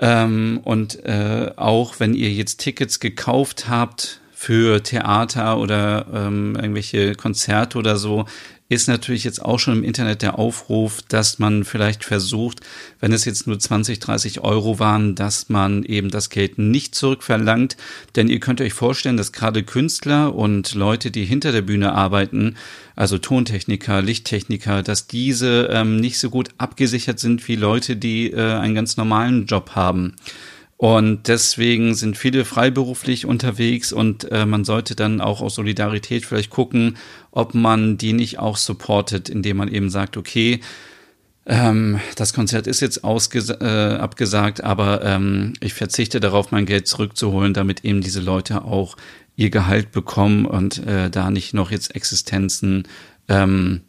Ähm, 0.00 0.60
und 0.64 1.04
äh, 1.04 1.52
auch 1.56 2.00
wenn 2.00 2.14
ihr 2.14 2.30
jetzt 2.30 2.58
Tickets 2.58 3.00
gekauft 3.00 3.68
habt 3.68 4.20
für 4.32 4.82
Theater 4.82 5.58
oder 5.58 6.06
ähm, 6.12 6.56
irgendwelche 6.56 7.14
Konzerte 7.14 7.78
oder 7.78 7.96
so, 7.96 8.26
ist 8.74 8.88
natürlich 8.88 9.24
jetzt 9.24 9.42
auch 9.42 9.58
schon 9.58 9.78
im 9.78 9.84
Internet 9.84 10.22
der 10.22 10.38
Aufruf, 10.38 11.00
dass 11.08 11.38
man 11.38 11.64
vielleicht 11.64 12.04
versucht, 12.04 12.60
wenn 13.00 13.12
es 13.12 13.24
jetzt 13.24 13.46
nur 13.46 13.58
20, 13.58 13.98
30 13.98 14.40
Euro 14.40 14.78
waren, 14.78 15.14
dass 15.14 15.48
man 15.48 15.84
eben 15.84 16.10
das 16.10 16.30
Geld 16.30 16.58
nicht 16.58 16.94
zurückverlangt. 16.94 17.76
Denn 18.16 18.28
ihr 18.28 18.40
könnt 18.40 18.60
euch 18.60 18.72
vorstellen, 18.72 19.16
dass 19.16 19.32
gerade 19.32 19.62
Künstler 19.62 20.34
und 20.34 20.74
Leute, 20.74 21.10
die 21.10 21.24
hinter 21.24 21.52
der 21.52 21.62
Bühne 21.62 21.92
arbeiten, 21.92 22.56
also 22.96 23.18
Tontechniker, 23.18 24.02
Lichttechniker, 24.02 24.82
dass 24.82 25.06
diese 25.06 25.68
ähm, 25.72 25.96
nicht 25.96 26.18
so 26.18 26.30
gut 26.30 26.50
abgesichert 26.58 27.18
sind 27.18 27.46
wie 27.48 27.56
Leute, 27.56 27.96
die 27.96 28.30
äh, 28.30 28.54
einen 28.54 28.74
ganz 28.74 28.96
normalen 28.96 29.46
Job 29.46 29.70
haben. 29.74 30.14
Und 30.84 31.28
deswegen 31.28 31.94
sind 31.94 32.18
viele 32.18 32.44
freiberuflich 32.44 33.24
unterwegs 33.24 33.90
und 33.90 34.30
äh, 34.30 34.44
man 34.44 34.66
sollte 34.66 34.94
dann 34.94 35.22
auch 35.22 35.40
aus 35.40 35.54
Solidarität 35.54 36.26
vielleicht 36.26 36.50
gucken, 36.50 36.98
ob 37.30 37.54
man 37.54 37.96
die 37.96 38.12
nicht 38.12 38.38
auch 38.38 38.58
supportet, 38.58 39.30
indem 39.30 39.56
man 39.56 39.68
eben 39.68 39.88
sagt, 39.88 40.18
okay, 40.18 40.60
ähm, 41.46 42.00
das 42.16 42.34
Konzert 42.34 42.66
ist 42.66 42.80
jetzt 42.80 43.02
äh, 43.02 43.64
abgesagt, 43.64 44.62
aber 44.62 45.02
ähm, 45.02 45.54
ich 45.60 45.72
verzichte 45.72 46.20
darauf, 46.20 46.50
mein 46.50 46.66
Geld 46.66 46.86
zurückzuholen, 46.86 47.54
damit 47.54 47.82
eben 47.82 48.02
diese 48.02 48.20
Leute 48.20 48.62
auch 48.62 48.98
ihr 49.36 49.48
Gehalt 49.48 49.90
bekommen 49.90 50.44
und 50.44 50.86
äh, 50.86 51.08
da 51.08 51.30
nicht 51.30 51.54
noch 51.54 51.70
jetzt 51.70 51.96
Existenzen 51.96 52.86
ähm, 53.28 53.80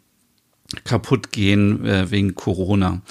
kaputt 0.84 1.30
gehen 1.30 1.84
äh, 1.84 2.10
wegen 2.10 2.34
Corona. 2.34 3.02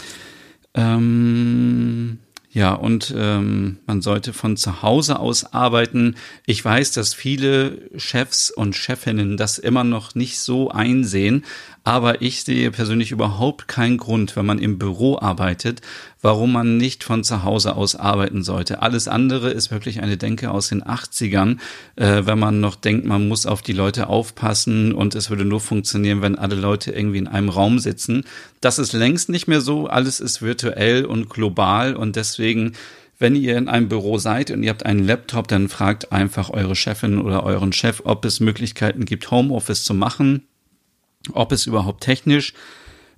Ähm, 0.73 2.17
ja, 2.55 2.73
und 2.73 3.13
ähm, 3.17 3.79
man 3.85 4.01
sollte 4.01 4.31
von 4.31 4.55
zu 4.55 4.81
Hause 4.81 5.19
aus 5.19 5.51
arbeiten. 5.51 6.15
Ich 6.45 6.63
weiß, 6.63 6.93
dass 6.93 7.13
viele 7.13 7.89
Chefs 7.97 8.49
und 8.49 8.77
Chefinnen 8.77 9.35
das 9.35 9.57
immer 9.57 9.83
noch 9.83 10.15
nicht 10.15 10.39
so 10.39 10.71
einsehen, 10.71 11.43
aber 11.85 12.23
ich 12.23 12.43
sehe 12.43 12.71
persönlich 12.71 13.11
überhaupt 13.11 13.67
keinen 13.67 13.97
Grund, 13.97 14.35
wenn 14.35 14.45
man 14.45 14.57
im 14.57 14.79
Büro 14.79 15.19
arbeitet, 15.19 15.81
warum 16.19 16.51
man 16.51 16.77
nicht 16.77 17.03
von 17.03 17.23
zu 17.23 17.43
Hause 17.43 17.75
aus 17.75 17.95
arbeiten 17.95 18.43
sollte. 18.43 18.81
Alles 18.81 19.07
andere 19.07 19.51
ist 19.51 19.69
wirklich 19.69 20.01
eine 20.01 20.17
Denke 20.17 20.49
aus 20.49 20.69
den 20.69 20.83
80ern, 20.83 21.59
äh, 21.95 22.23
wenn 22.25 22.39
man 22.39 22.59
noch 22.59 22.75
denkt, 22.75 23.05
man 23.05 23.27
muss 23.27 23.45
auf 23.45 23.61
die 23.61 23.71
Leute 23.71 24.07
aufpassen 24.07 24.93
und 24.93 25.13
es 25.13 25.29
würde 25.29 25.45
nur 25.45 25.61
funktionieren, 25.61 26.23
wenn 26.23 26.39
alle 26.39 26.55
Leute 26.55 26.91
irgendwie 26.91 27.19
in 27.19 27.27
einem 27.27 27.49
Raum 27.49 27.77
sitzen. 27.77 28.23
Das 28.61 28.79
ist 28.79 28.93
längst 28.93 29.29
nicht 29.29 29.47
mehr 29.47 29.61
so. 29.61 29.85
Alles 29.85 30.19
ist 30.19 30.41
virtuell 30.41 31.05
und 31.05 31.29
global 31.29 31.95
und 31.95 32.15
deswegen 32.15 32.73
wenn 33.17 33.37
ihr 33.37 33.57
in 33.57 33.69
einem 33.69 33.87
Büro 33.87 34.17
seid 34.17 34.51
und 34.51 34.61
ihr 34.61 34.71
habt 34.71 34.85
einen 34.85 35.05
Laptop, 35.05 35.47
dann 35.47 35.69
fragt 35.69 36.11
einfach 36.11 36.49
eure 36.49 36.75
Chefin 36.75 37.17
oder 37.17 37.43
euren 37.43 37.71
Chef, 37.71 38.01
ob 38.03 38.25
es 38.25 38.41
Möglichkeiten 38.41 39.05
gibt, 39.05 39.31
Homeoffice 39.31 39.85
zu 39.85 39.93
machen 39.93 40.41
ob 41.33 41.51
es 41.51 41.65
überhaupt 41.65 42.03
technisch 42.03 42.53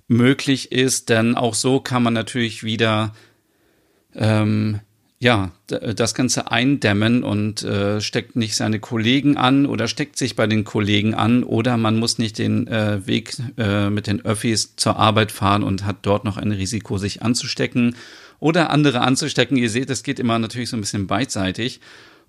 möglich 0.08 0.72
ist, 0.72 1.10
denn 1.10 1.36
auch 1.36 1.54
so 1.54 1.80
kann 1.80 2.02
man 2.02 2.14
natürlich 2.14 2.64
wieder 2.64 3.12
ähm, 4.14 4.80
ja 5.20 5.50
das 5.66 6.14
Ganze 6.14 6.50
eindämmen 6.50 7.24
und 7.24 7.62
äh, 7.62 8.00
steckt 8.00 8.36
nicht 8.36 8.54
seine 8.54 8.78
Kollegen 8.78 9.36
an 9.36 9.66
oder 9.66 9.88
steckt 9.88 10.16
sich 10.16 10.36
bei 10.36 10.46
den 10.46 10.64
Kollegen 10.64 11.14
an 11.14 11.42
oder 11.42 11.76
man 11.76 11.98
muss 11.98 12.18
nicht 12.18 12.38
den 12.38 12.66
äh, 12.68 13.06
Weg 13.06 13.34
äh, 13.58 13.90
mit 13.90 14.06
den 14.06 14.24
Öffis 14.24 14.76
zur 14.76 14.96
Arbeit 14.96 15.32
fahren 15.32 15.62
und 15.62 15.84
hat 15.84 15.98
dort 16.02 16.24
noch 16.24 16.36
ein 16.36 16.52
Risiko, 16.52 16.98
sich 16.98 17.22
anzustecken 17.22 17.96
oder 18.40 18.70
andere 18.70 19.00
anzustecken. 19.00 19.56
Ihr 19.56 19.70
seht, 19.70 19.90
es 19.90 20.04
geht 20.04 20.20
immer 20.20 20.38
natürlich 20.38 20.70
so 20.70 20.76
ein 20.76 20.80
bisschen 20.80 21.06
beidseitig. 21.08 21.80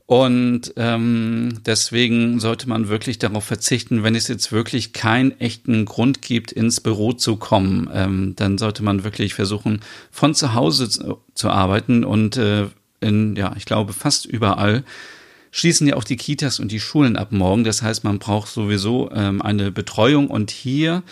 Und 0.09 0.73
ähm, 0.75 1.59
deswegen 1.67 2.39
sollte 2.39 2.67
man 2.67 2.87
wirklich 2.87 3.19
darauf 3.19 3.43
verzichten, 3.43 4.01
wenn 4.01 4.15
es 4.15 4.27
jetzt 4.27 4.51
wirklich 4.51 4.91
keinen 4.91 5.39
echten 5.39 5.85
Grund 5.85 6.23
gibt, 6.23 6.51
ins 6.51 6.81
Büro 6.81 7.13
zu 7.13 7.35
kommen, 7.35 7.87
ähm, 7.93 8.33
dann 8.35 8.57
sollte 8.57 8.81
man 8.81 9.03
wirklich 9.03 9.35
versuchen, 9.35 9.81
von 10.09 10.33
zu 10.33 10.55
Hause 10.55 10.89
zu, 10.89 11.49
arbeiten. 11.51 12.03
Und 12.03 12.37
äh, 12.37 12.69
in, 13.01 13.35
ja, 13.35 13.53
ich 13.55 13.65
glaube, 13.65 13.93
fast 13.93 14.25
überall 14.25 14.83
schließen 15.51 15.85
ja 15.85 15.95
auch 15.95 16.03
die 16.03 16.17
Kitas 16.17 16.59
und 16.59 16.71
die 16.71 16.79
Schulen 16.79 17.15
ab 17.15 17.31
morgen. 17.31 17.63
Das 17.63 17.83
heißt, 17.83 18.03
man 18.03 18.17
braucht 18.17 18.49
sowieso 18.49 19.11
ähm, 19.11 19.43
eine 19.43 19.71
Betreuung. 19.71 20.25
Und 20.25 20.49
hier 20.49 21.03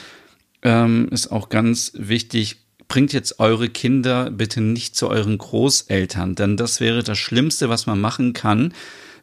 ähm, 0.63 1.07
ist 1.11 1.31
auch 1.31 1.49
ganz 1.49 1.91
wichtig, 1.93 2.66
bringt 2.87 3.13
jetzt 3.13 3.39
eure 3.39 3.69
Kinder 3.69 4.31
bitte 4.31 4.61
nicht 4.61 4.95
zu 4.95 5.09
euren 5.09 5.37
Großeltern, 5.37 6.35
denn 6.35 6.57
das 6.57 6.79
wäre 6.79 7.03
das 7.03 7.17
Schlimmste, 7.17 7.69
was 7.69 7.85
man 7.85 7.99
machen 7.99 8.33
kann, 8.33 8.73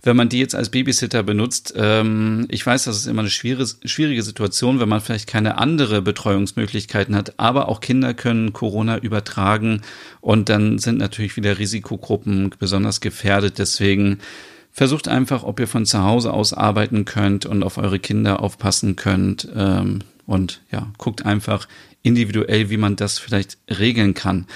wenn 0.02 0.16
man 0.16 0.28
die 0.28 0.38
jetzt 0.38 0.54
als 0.54 0.68
Babysitter 0.68 1.22
benutzt. 1.22 1.72
Ähm, 1.76 2.46
ich 2.50 2.64
weiß, 2.64 2.84
das 2.84 2.96
ist 2.96 3.06
immer 3.06 3.22
eine 3.22 3.30
schwierige, 3.30 4.22
Situation, 4.22 4.80
wenn 4.80 4.88
man 4.88 5.00
vielleicht 5.00 5.26
keine 5.26 5.56
andere 5.56 6.02
Betreuungsmöglichkeiten 6.02 7.16
hat, 7.16 7.38
aber 7.38 7.68
auch 7.68 7.80
Kinder 7.80 8.12
können 8.12 8.52
Corona 8.52 8.98
übertragen 8.98 9.80
und 10.20 10.50
dann 10.50 10.78
sind 10.78 10.98
natürlich 10.98 11.36
wieder 11.36 11.58
Risikogruppen 11.58 12.54
besonders 12.58 13.00
gefährdet. 13.00 13.58
Deswegen 13.58 14.18
versucht 14.72 15.08
einfach, 15.08 15.42
ob 15.42 15.58
ihr 15.58 15.68
von 15.68 15.86
zu 15.86 16.02
Hause 16.02 16.32
aus 16.32 16.52
arbeiten 16.52 17.06
könnt 17.06 17.46
und 17.46 17.62
auf 17.62 17.78
eure 17.78 17.98
Kinder 17.98 18.40
aufpassen 18.40 18.96
könnt. 18.96 19.48
Ähm, 19.56 20.00
und 20.26 20.62
ja, 20.70 20.90
guckt 20.98 21.24
einfach 21.26 21.68
individuell, 22.04 22.70
wie 22.70 22.76
man 22.76 22.94
das 22.94 23.18
vielleicht 23.18 23.58
regeln 23.68 24.14
kann. 24.14 24.46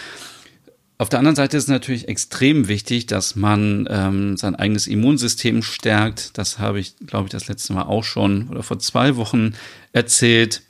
Auf 1.00 1.08
der 1.08 1.20
anderen 1.20 1.36
Seite 1.36 1.56
ist 1.56 1.68
natürlich 1.68 2.08
extrem 2.08 2.66
wichtig, 2.66 3.06
dass 3.06 3.36
man 3.36 3.86
ähm, 3.88 4.36
sein 4.36 4.56
eigenes 4.56 4.88
Immunsystem 4.88 5.62
stärkt. 5.62 6.36
Das 6.36 6.58
habe 6.58 6.80
ich, 6.80 6.96
glaube 7.06 7.26
ich, 7.26 7.30
das 7.30 7.46
letzte 7.46 7.72
Mal 7.72 7.84
auch 7.84 8.02
schon 8.02 8.48
oder 8.48 8.64
vor 8.64 8.80
zwei 8.80 9.14
Wochen 9.14 9.54
erzählt. 9.92 10.62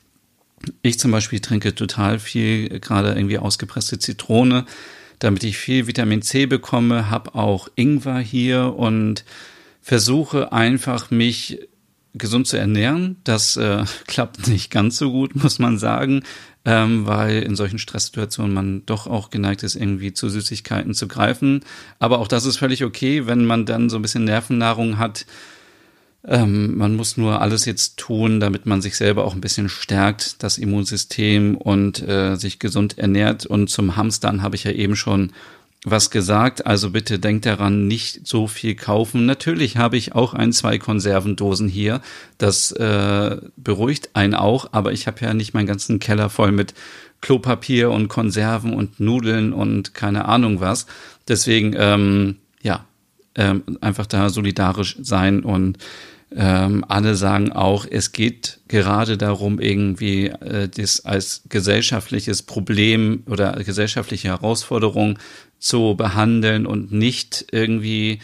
Ich 0.82 0.98
zum 0.98 1.12
Beispiel 1.12 1.40
trinke 1.40 1.74
total 1.74 2.18
viel, 2.18 2.78
gerade 2.80 3.14
irgendwie 3.14 3.38
ausgepresste 3.38 3.98
Zitrone, 3.98 4.66
damit 5.18 5.44
ich 5.44 5.56
viel 5.56 5.86
Vitamin 5.86 6.20
C 6.20 6.44
bekomme, 6.44 7.08
habe 7.08 7.34
auch 7.34 7.68
Ingwer 7.74 8.18
hier 8.18 8.74
und 8.76 9.24
versuche 9.80 10.52
einfach 10.52 11.10
mich 11.10 11.58
gesund 12.12 12.46
zu 12.46 12.58
ernähren. 12.58 13.16
Das 13.24 13.56
äh, 13.56 13.84
klappt 14.06 14.46
nicht 14.46 14.70
ganz 14.70 14.98
so 14.98 15.10
gut, 15.10 15.34
muss 15.36 15.58
man 15.58 15.78
sagen 15.78 16.22
ähm, 16.68 17.06
weil 17.06 17.42
in 17.42 17.56
solchen 17.56 17.78
Stresssituationen 17.78 18.52
man 18.52 18.82
doch 18.84 19.06
auch 19.06 19.30
geneigt 19.30 19.62
ist, 19.62 19.74
irgendwie 19.74 20.12
zu 20.12 20.28
Süßigkeiten 20.28 20.92
zu 20.92 21.08
greifen. 21.08 21.64
Aber 21.98 22.18
auch 22.18 22.28
das 22.28 22.44
ist 22.44 22.58
völlig 22.58 22.84
okay, 22.84 23.26
wenn 23.26 23.46
man 23.46 23.64
dann 23.64 23.88
so 23.88 23.96
ein 23.96 24.02
bisschen 24.02 24.24
Nervennahrung 24.24 24.98
hat. 24.98 25.24
Ähm, 26.26 26.76
man 26.76 26.94
muss 26.94 27.16
nur 27.16 27.40
alles 27.40 27.64
jetzt 27.64 27.96
tun, 27.96 28.38
damit 28.38 28.66
man 28.66 28.82
sich 28.82 28.98
selber 28.98 29.24
auch 29.24 29.34
ein 29.34 29.40
bisschen 29.40 29.70
stärkt, 29.70 30.42
das 30.42 30.58
Immunsystem 30.58 31.56
und 31.56 32.06
äh, 32.06 32.36
sich 32.36 32.58
gesund 32.58 32.98
ernährt. 32.98 33.46
Und 33.46 33.70
zum 33.70 33.96
Hamstern 33.96 34.42
habe 34.42 34.54
ich 34.54 34.64
ja 34.64 34.72
eben 34.72 34.94
schon 34.94 35.32
was 35.84 36.10
gesagt. 36.10 36.66
Also 36.66 36.90
bitte 36.90 37.18
denkt 37.18 37.46
daran, 37.46 37.86
nicht 37.86 38.26
so 38.26 38.46
viel 38.46 38.74
kaufen. 38.74 39.26
Natürlich 39.26 39.76
habe 39.76 39.96
ich 39.96 40.14
auch 40.14 40.34
ein, 40.34 40.52
zwei 40.52 40.78
Konservendosen 40.78 41.68
hier. 41.68 42.00
Das 42.36 42.72
äh, 42.72 43.36
beruhigt 43.56 44.10
einen 44.14 44.34
auch, 44.34 44.70
aber 44.72 44.92
ich 44.92 45.06
habe 45.06 45.20
ja 45.20 45.34
nicht 45.34 45.54
meinen 45.54 45.66
ganzen 45.66 46.00
Keller 46.00 46.30
voll 46.30 46.52
mit 46.52 46.74
Klopapier 47.20 47.90
und 47.90 48.08
Konserven 48.08 48.72
und 48.72 49.00
Nudeln 49.00 49.52
und 49.52 49.94
keine 49.94 50.26
Ahnung 50.26 50.60
was. 50.60 50.86
Deswegen, 51.26 51.74
ähm, 51.76 52.36
ja, 52.62 52.84
ähm, 53.34 53.62
einfach 53.80 54.06
da 54.06 54.30
solidarisch 54.30 54.96
sein 55.00 55.44
und 55.44 55.78
ähm, 56.34 56.84
alle 56.86 57.14
sagen 57.14 57.52
auch, 57.52 57.86
es 57.90 58.12
geht 58.12 58.60
gerade 58.68 59.16
darum, 59.16 59.60
irgendwie 59.60 60.26
äh, 60.26 60.68
das 60.68 61.04
als 61.04 61.42
gesellschaftliches 61.48 62.42
Problem 62.42 63.22
oder 63.26 63.52
gesellschaftliche 63.64 64.28
Herausforderung 64.28 65.18
zu 65.58 65.94
behandeln 65.96 66.66
und 66.66 66.92
nicht 66.92 67.46
irgendwie 67.50 68.20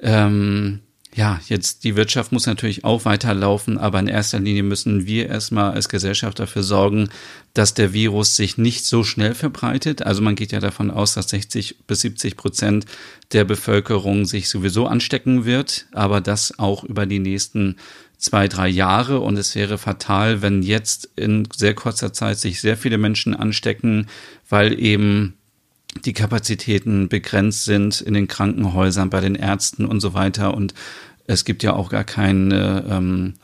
ähm, 0.00 0.80
ja, 1.14 1.40
jetzt 1.46 1.84
die 1.84 1.94
Wirtschaft 1.94 2.32
muss 2.32 2.46
natürlich 2.46 2.84
auch 2.84 3.04
weiterlaufen, 3.04 3.76
aber 3.76 3.98
in 4.00 4.08
erster 4.08 4.40
Linie 4.40 4.62
müssen 4.62 5.06
wir 5.06 5.28
erstmal 5.28 5.72
als 5.72 5.90
Gesellschaft 5.90 6.38
dafür 6.38 6.62
sorgen, 6.62 7.10
dass 7.52 7.74
der 7.74 7.92
Virus 7.92 8.34
sich 8.34 8.56
nicht 8.56 8.86
so 8.86 9.04
schnell 9.04 9.34
verbreitet. 9.34 10.02
Also 10.02 10.22
man 10.22 10.36
geht 10.36 10.52
ja 10.52 10.60
davon 10.60 10.90
aus, 10.90 11.12
dass 11.12 11.28
60 11.28 11.86
bis 11.86 12.00
70 12.00 12.36
Prozent 12.36 12.86
der 13.32 13.44
Bevölkerung 13.44 14.24
sich 14.24 14.48
sowieso 14.48 14.86
anstecken 14.86 15.44
wird, 15.44 15.86
aber 15.92 16.22
das 16.22 16.58
auch 16.58 16.82
über 16.82 17.04
die 17.04 17.18
nächsten 17.18 17.76
zwei, 18.16 18.48
drei 18.48 18.68
Jahre. 18.68 19.20
Und 19.20 19.36
es 19.36 19.54
wäre 19.54 19.76
fatal, 19.76 20.40
wenn 20.40 20.62
jetzt 20.62 21.10
in 21.16 21.46
sehr 21.54 21.74
kurzer 21.74 22.14
Zeit 22.14 22.38
sich 22.38 22.62
sehr 22.62 22.78
viele 22.78 22.96
Menschen 22.96 23.34
anstecken, 23.34 24.06
weil 24.48 24.80
eben 24.80 25.34
die 26.04 26.12
Kapazitäten 26.12 27.08
begrenzt 27.08 27.64
sind 27.64 28.00
in 28.00 28.14
den 28.14 28.28
Krankenhäusern, 28.28 29.10
bei 29.10 29.20
den 29.20 29.34
Ärzten 29.34 29.84
und 29.84 30.00
so 30.00 30.14
weiter. 30.14 30.54
Und 30.54 30.74
es 31.26 31.44
gibt 31.44 31.62
ja 31.62 31.74
auch 31.74 31.90
gar 31.90 32.04
keine 32.04 32.84
ähm, 32.88 33.34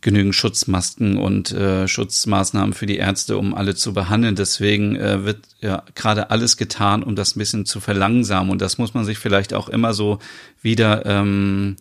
genügend 0.00 0.34
Schutzmasken 0.34 1.16
und 1.16 1.52
äh, 1.52 1.86
Schutzmaßnahmen 1.86 2.72
für 2.72 2.86
die 2.86 2.96
Ärzte, 2.96 3.38
um 3.38 3.54
alle 3.54 3.74
zu 3.74 3.94
behandeln. 3.94 4.34
Deswegen 4.34 4.96
äh, 4.96 5.24
wird 5.24 5.38
ja 5.60 5.84
gerade 5.94 6.30
alles 6.30 6.56
getan, 6.56 7.02
um 7.02 7.14
das 7.14 7.36
ein 7.36 7.38
bisschen 7.38 7.66
zu 7.66 7.80
verlangsamen. 7.80 8.50
Und 8.50 8.60
das 8.60 8.78
muss 8.78 8.94
man 8.94 9.04
sich 9.04 9.18
vielleicht 9.18 9.54
auch 9.54 9.68
immer 9.68 9.94
so 9.94 10.18
wieder 10.60 11.06
ähm, 11.06 11.76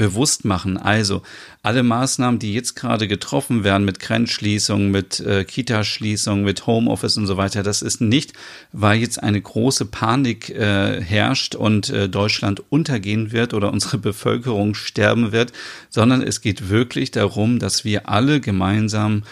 bewusst 0.00 0.46
machen. 0.46 0.78
Also 0.78 1.20
alle 1.62 1.82
Maßnahmen, 1.82 2.38
die 2.38 2.54
jetzt 2.54 2.74
gerade 2.74 3.06
getroffen 3.06 3.64
werden 3.64 3.84
mit 3.84 4.00
Grenzschließungen, 4.00 4.90
mit 4.90 5.20
äh, 5.20 5.44
Kitaschließungen, 5.44 6.42
mit 6.42 6.66
Homeoffice 6.66 7.18
und 7.18 7.26
so 7.26 7.36
weiter, 7.36 7.62
das 7.62 7.82
ist 7.82 8.00
nicht, 8.00 8.32
weil 8.72 8.98
jetzt 8.98 9.22
eine 9.22 9.38
große 9.38 9.84
Panik 9.84 10.48
äh, 10.48 11.02
herrscht 11.02 11.54
und 11.54 11.90
äh, 11.90 12.08
Deutschland 12.08 12.62
untergehen 12.70 13.30
wird 13.30 13.52
oder 13.52 13.70
unsere 13.70 13.98
Bevölkerung 14.08 14.74
sterben 14.74 15.32
wird, 15.32 15.52
sondern 15.90 16.22
es 16.22 16.40
geht 16.40 16.70
wirklich 16.70 17.10
darum, 17.10 17.58
dass 17.58 17.84
wir 17.84 18.08
alle 18.08 18.40
gemeinsam 18.40 19.24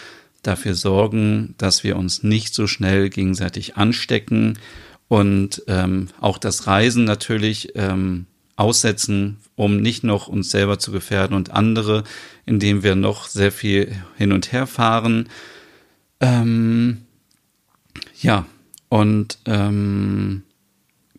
dafür 0.43 0.75
sorgen, 0.75 1.55
dass 1.57 1.83
wir 1.83 1.97
uns 1.97 2.21
nicht 2.21 2.53
so 2.53 2.67
schnell 2.67 3.09
gegenseitig 3.09 3.75
anstecken 3.75 4.59
und 5.07 5.63
ähm, 5.65 6.09
auch 6.21 6.37
das 6.37 6.67
Reisen 6.67 7.05
natürlich 7.05 7.69
ähm, 7.73 8.27
aussetzen, 8.59 9.37
um 9.55 9.77
nicht 9.77 10.03
noch 10.03 10.27
uns 10.27 10.49
selber 10.49 10.79
zu 10.79 10.91
gefährden 10.91 11.35
und 11.35 11.51
andere, 11.51 12.03
indem 12.45 12.83
wir 12.83 12.95
noch 12.95 13.27
sehr 13.27 13.51
viel 13.51 13.95
hin 14.17 14.31
und 14.31 14.51
her 14.51 14.67
fahren. 14.67 15.29
Ähm, 16.19 17.05
ja, 18.21 18.45
und 18.89 19.37
ähm, 19.45 20.43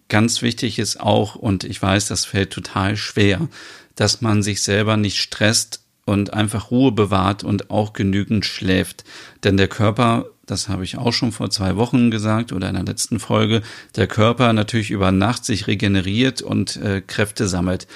ganz 0.09 0.43
wichtig 0.43 0.79
ist 0.79 1.01
auch, 1.01 1.35
und 1.35 1.65
ich 1.65 1.81
weiß, 1.81 2.09
das 2.09 2.27
fällt 2.27 2.53
total 2.53 2.97
schwer, 2.97 3.49
dass 3.95 4.21
man 4.21 4.43
sich 4.43 4.61
selber 4.61 4.97
nicht 4.97 5.19
stresst 5.19 5.80
und 6.11 6.35
einfach 6.35 6.71
Ruhe 6.71 6.93
bewahrt 6.93 7.45
und 7.45 7.71
auch 7.71 7.93
genügend 7.93 8.45
schläft. 8.45 9.05
Denn 9.45 9.57
der 9.57 9.69
Körper 9.69 10.27
das 10.47 10.69
habe 10.69 10.83
ich 10.83 10.99
auch 10.99 11.13
schon 11.13 11.31
vor 11.31 11.51
zwei 11.51 11.77
Wochen 11.77 12.11
gesagt 12.11 12.53
oder 12.53 12.69
in 12.69 12.75
der 12.75 12.85
letzten 12.85 13.21
Folge, 13.21 13.63
der 13.95 14.09
Körper 14.09 14.53
natürlich 14.53 14.91
über 14.91 15.13
Nacht 15.13 15.45
sich 15.45 15.69
regeneriert 15.69 16.43
und 16.43 16.77
äh, 16.77 17.01
Kräfte 17.01 17.47
sammelt. 17.47 17.87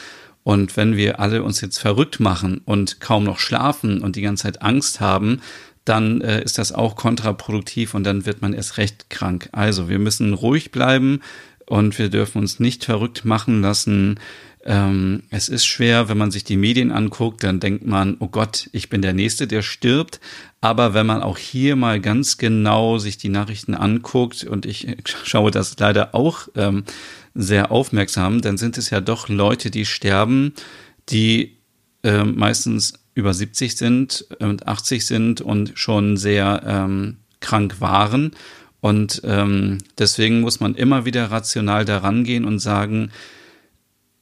Und 0.45 0.77
wenn 0.77 0.97
wir 0.97 1.19
alle 1.19 1.43
uns 1.43 1.61
jetzt 1.61 1.79
verrückt 1.79 2.21
machen 2.21 2.61
und 2.65 3.01
kaum 3.01 3.25
noch 3.25 3.39
schlafen 3.41 4.03
und 4.03 4.15
die 4.15 4.23
ganze 4.23 4.45
Zeit 4.45 4.63
Angst 4.63 5.01
haben, 5.01 5.41
dann 5.85 6.21
äh, 6.21 6.43
ist 6.43 6.59
das 6.59 6.71
auch 6.71 6.97
kontraproduktiv 6.97 7.95
und 7.95 8.05
dann 8.05 8.25
wird 8.25 8.41
man 8.41 8.53
erst 8.53 8.79
recht 8.79 9.11
krank. 9.11 9.49
Also 9.53 9.89
wir 9.89 9.99
müssen 9.99 10.33
ruhig 10.33 10.71
bleiben 10.71 11.21
und 11.67 11.99
wir 11.99 12.09
dürfen 12.09 12.39
uns 12.39 12.61
nicht 12.61 12.85
verrückt 12.85 13.25
machen 13.25 13.63
lassen. 13.63 14.21
Ähm, 14.67 15.25
es 15.29 15.51
ist 15.51 15.67
schwer, 15.67 16.09
wenn 16.09 16.17
man 16.17 16.31
sich 16.31 16.43
die 16.43 16.57
Medien 16.57 16.91
anguckt, 16.91 17.45
dann 17.45 17.61
denkt 17.61 17.87
man, 17.87 18.17
oh 18.21 18.29
Gott, 18.29 18.71
ich 18.73 18.89
bin 18.89 19.03
der 19.03 19.13
Nächste, 19.13 19.47
der 19.47 19.61
stirbt. 19.61 20.21
Aber 20.63 20.95
wenn 20.95 21.05
man 21.05 21.23
auch 21.23 21.37
hier 21.37 21.77
mal 21.77 22.01
ganz 22.01 22.39
genau 22.39 22.97
sich 22.97 23.19
die 23.19 23.29
Nachrichten 23.29 23.75
anguckt, 23.75 24.45
und 24.45 24.65
ich 24.65 24.87
schaue 25.05 25.51
das 25.51 25.79
leider 25.79 26.15
auch 26.15 26.49
ähm, 26.57 26.85
sehr 27.35 27.71
aufmerksam, 27.71 28.41
dann 28.41 28.57
sind 28.57 28.79
es 28.79 28.89
ja 28.89 29.03
doch 29.03 29.29
Leute, 29.29 29.71
die 29.71 29.85
sterben, 29.85 30.55
die 31.11 31.59
äh, 32.03 32.25
meistens 32.25 32.95
über 33.15 33.35
70 33.35 33.77
sind 33.77 34.27
und 34.39 34.67
80 34.67 35.05
sind 35.05 35.41
und 35.43 35.73
schon 35.75 36.17
sehr 36.17 36.63
ähm, 36.67 37.19
krank 37.41 37.81
waren. 37.81 38.33
Und 38.81 39.21
ähm, 39.25 39.79
deswegen 39.99 40.41
muss 40.41 40.61
man 40.61 40.75
immer 40.75 41.05
wieder 41.05 41.31
rational 41.31 41.85
daran 41.85 42.25
gehen 42.25 42.45
und 42.45 42.59
sagen, 42.59 43.11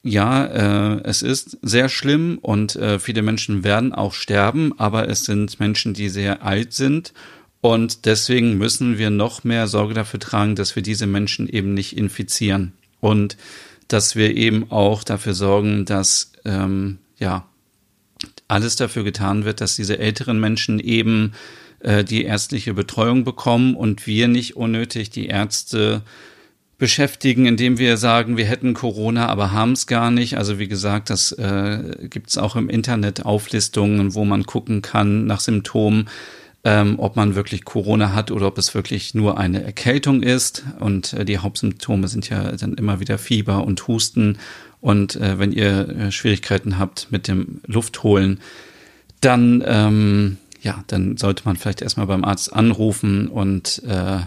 ja, 0.03 0.45
äh, 0.45 1.01
es 1.05 1.21
ist 1.21 1.57
sehr 1.61 1.87
schlimm 1.87 2.37
und 2.41 2.75
äh, 2.75 2.99
viele 2.99 3.21
Menschen 3.21 3.63
werden 3.63 3.93
auch 3.93 4.13
sterben, 4.13 4.77
aber 4.77 5.07
es 5.07 5.23
sind 5.23 5.59
Menschen, 5.59 5.93
die 5.93 6.09
sehr 6.09 6.43
alt 6.43 6.73
sind 6.73 7.13
und 7.61 8.05
deswegen 8.05 8.57
müssen 8.57 8.97
wir 8.97 9.09
noch 9.09 9.45
mehr 9.45 9.67
Sorge 9.67 9.93
dafür 9.93 10.19
tragen, 10.19 10.55
dass 10.55 10.75
wir 10.75 10.83
diese 10.83 11.07
Menschen 11.07 11.47
eben 11.47 11.73
nicht 11.73 11.95
infizieren 11.95 12.73
und 12.99 13.37
dass 13.87 14.17
wir 14.17 14.35
eben 14.35 14.69
auch 14.69 15.05
dafür 15.05 15.33
sorgen, 15.33 15.85
dass 15.85 16.33
ähm, 16.43 16.99
ja 17.17 17.47
alles 18.49 18.75
dafür 18.75 19.05
getan 19.05 19.45
wird, 19.45 19.61
dass 19.61 19.77
diese 19.77 19.97
älteren 19.99 20.41
Menschen 20.41 20.81
eben 20.81 21.31
äh, 21.79 22.03
die 22.03 22.25
ärztliche 22.25 22.73
Betreuung 22.73 23.23
bekommen 23.23 23.75
und 23.75 24.05
wir 24.05 24.27
nicht 24.27 24.57
unnötig 24.57 25.09
die 25.09 25.27
Ärzte 25.27 26.01
beschäftigen, 26.77 27.45
indem 27.45 27.77
wir 27.77 27.97
sagen, 27.97 28.37
wir 28.37 28.45
hätten 28.45 28.73
Corona, 28.73 29.27
aber 29.27 29.51
haben 29.51 29.73
es 29.73 29.87
gar 29.87 30.11
nicht. 30.11 30.37
Also 30.37 30.59
wie 30.59 30.67
gesagt, 30.67 31.09
das 31.09 31.31
äh, 31.33 32.07
gibt 32.09 32.29
es 32.29 32.37
auch 32.37 32.55
im 32.55 32.69
Internet 32.69 33.25
Auflistungen, 33.25 34.13
wo 34.15 34.25
man 34.25 34.45
gucken 34.45 34.81
kann 34.81 35.25
nach 35.25 35.39
Symptomen, 35.39 36.09
ähm, 36.63 36.95
ob 36.97 37.15
man 37.15 37.35
wirklich 37.35 37.63
Corona 37.63 38.13
hat 38.13 38.31
oder 38.31 38.47
ob 38.47 38.57
es 38.57 38.73
wirklich 38.73 39.13
nur 39.13 39.37
eine 39.37 39.63
Erkältung 39.63 40.23
ist. 40.23 40.63
Und 40.79 41.13
äh, 41.13 41.25
die 41.25 41.37
Hauptsymptome 41.37 42.07
sind 42.07 42.29
ja 42.29 42.51
dann 42.53 42.73
immer 42.73 42.99
wieder 42.99 43.17
Fieber 43.17 43.63
und 43.63 43.87
Husten. 43.87 44.39
Und 44.81 45.15
äh, 45.15 45.39
wenn 45.39 45.51
ihr 45.51 45.89
äh, 45.89 46.11
Schwierigkeiten 46.11 46.79
habt 46.79 47.11
mit 47.11 47.27
dem 47.27 47.61
Luftholen, 47.65 48.41
dann 49.21 49.63
ähm, 49.65 50.37
ja, 50.63 50.83
dann 50.87 51.17
sollte 51.17 51.43
man 51.45 51.57
vielleicht 51.57 51.81
erstmal 51.81 52.07
beim 52.07 52.23
Arzt 52.23 52.53
anrufen 52.53 53.27
und 53.27 53.83
äh, 53.85 54.19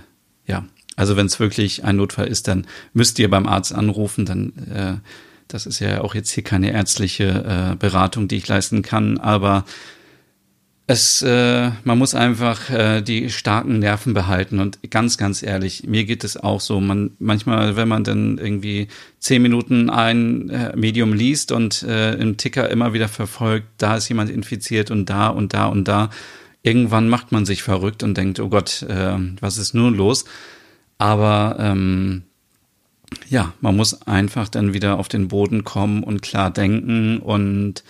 also 0.97 1.17
wenn 1.17 1.27
es 1.27 1.39
wirklich 1.39 1.85
ein 1.85 1.97
Notfall 1.97 2.27
ist, 2.27 2.49
dann 2.49 2.67
müsst 2.95 3.19
ihr 3.19 3.31
beim 3.31 3.47
Arzt 3.47 3.75
anrufen. 3.75 4.25
Dann, 4.25 4.53
äh, 4.73 4.95
das 5.47 5.67
ist 5.67 5.79
ja 5.79 6.01
auch 6.01 6.15
jetzt 6.15 6.31
hier 6.31 6.43
keine 6.43 6.73
ärztliche 6.73 7.73
äh, 7.73 7.77
Beratung, 7.77 8.29
die 8.29 8.37
ich 8.37 8.49
leisten 8.49 8.83
kann. 8.83 9.19
Aber 9.19 9.65
es, 10.89 11.21
äh, 11.23 11.71
man 11.83 11.99
muss 11.99 12.15
einfach 12.15 12.71
äh, 12.71 13.03
die 13.03 13.29
starken 13.29 13.81
Nerven 13.81 14.15
behalten 14.15 14.61
und 14.61 14.79
ganz, 14.91 15.19
ganz 15.19 15.43
ehrlich, 15.43 15.83
mir 15.85 16.05
geht 16.05 16.23
es 16.23 16.37
auch 16.37 16.61
so. 16.61 16.81
Man 16.81 17.11
manchmal, 17.19 17.77
wenn 17.77 17.89
man 17.89 18.05
dann 18.05 18.39
irgendwie 18.39 18.87
zehn 19.19 19.43
Minuten 19.43 19.91
ein 19.91 20.49
äh, 20.49 20.77
Medium 20.77 21.13
liest 21.13 21.51
und 21.51 21.83
äh, 21.83 22.15
im 22.15 22.37
Ticker 22.37 22.71
immer 22.71 22.93
wieder 22.93 23.09
verfolgt, 23.09 23.67
da 23.79 23.97
ist 23.97 24.09
jemand 24.09 24.31
infiziert 24.31 24.93
und 24.93 25.11
da 25.11 25.27
und 25.29 25.55
da 25.55 25.67
und 25.67 25.89
da, 25.89 26.11
irgendwann 26.63 27.09
macht 27.09 27.33
man 27.33 27.47
sich 27.47 27.65
verrückt 27.65 28.05
und 28.05 28.17
denkt, 28.17 28.39
oh 28.39 28.49
Gott, 28.49 28.83
äh, 28.83 29.19
was 29.41 29.59
ist 29.59 29.75
nun 29.75 29.95
los? 29.95 30.25
Aber 30.99 31.57
ähm, 31.59 32.23
ja, 33.29 33.53
man 33.61 33.77
muss 33.77 34.03
einfach 34.07 34.49
dann 34.49 34.75
wieder 34.75 34.99
auf 34.99 35.09
den 35.09 35.29
Boden 35.29 35.65
kommen 35.65 36.03
und 36.03 36.23
klar 36.23 36.51
denken. 36.51 37.19
Und 37.19 37.85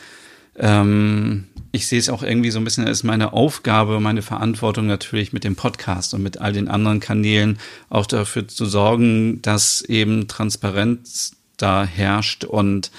ähm, 0.57 1.45
ich 1.73 1.87
sehe 1.87 1.99
es 1.99 2.09
auch 2.09 2.23
irgendwie 2.23 2.51
so 2.51 2.59
ein 2.59 2.65
bisschen 2.65 2.87
als 2.87 3.03
meine 3.03 3.33
Aufgabe, 3.33 4.01
meine 4.01 4.23
Verantwortung 4.23 4.87
natürlich 4.87 5.33
mit 5.33 5.45
dem 5.45 5.57
Podcast 5.57 6.15
und 6.15 6.23
mit 6.23 6.41
all 6.41 6.53
den 6.53 6.69
anderen 6.69 7.01
Kanälen 7.01 7.59
auch 7.91 8.07
dafür 8.07 8.49
zu 8.49 8.67
sorgen, 8.67 9.43
dass 9.43 9.83
eben 9.83 10.29
Transparenz 10.29 11.37
da 11.57 11.85
herrscht 11.85 12.45
und 12.45 12.91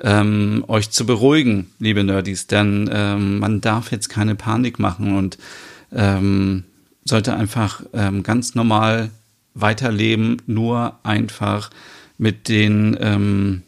ähm, 0.00 0.64
euch 0.66 0.90
zu 0.90 1.06
beruhigen, 1.06 1.70
liebe 1.78 2.02
Nerdies, 2.02 2.46
denn 2.46 2.90
ähm, 2.92 3.38
man 3.38 3.60
darf 3.60 3.92
jetzt 3.92 4.08
keine 4.08 4.34
Panik 4.34 4.78
machen 4.78 5.16
und 5.16 5.38
ähm, 5.92 6.64
sollte 7.04 7.34
einfach 7.36 7.82
ähm, 7.92 8.22
ganz 8.22 8.54
normal 8.54 9.10
weiterleben, 9.54 10.40
nur 10.46 10.98
einfach 11.02 11.70
mit 12.18 12.48
den 12.48 12.96
ähm, 13.00 13.62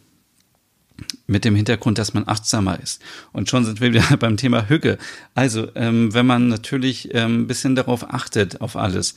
mit 1.26 1.44
dem 1.44 1.56
Hintergrund, 1.56 1.98
dass 1.98 2.14
man 2.14 2.28
achtsamer 2.28 2.78
ist. 2.80 3.02
Und 3.32 3.48
schon 3.48 3.64
sind 3.64 3.80
wir 3.80 3.92
wieder 3.92 4.16
beim 4.18 4.36
Thema 4.36 4.68
Hücke. 4.68 4.98
Also, 5.34 5.68
ähm, 5.74 6.14
wenn 6.14 6.26
man 6.26 6.48
natürlich 6.48 7.14
ähm, 7.14 7.42
ein 7.42 7.46
bisschen 7.46 7.74
darauf 7.74 8.12
achtet, 8.12 8.60
auf 8.60 8.76
alles, 8.76 9.14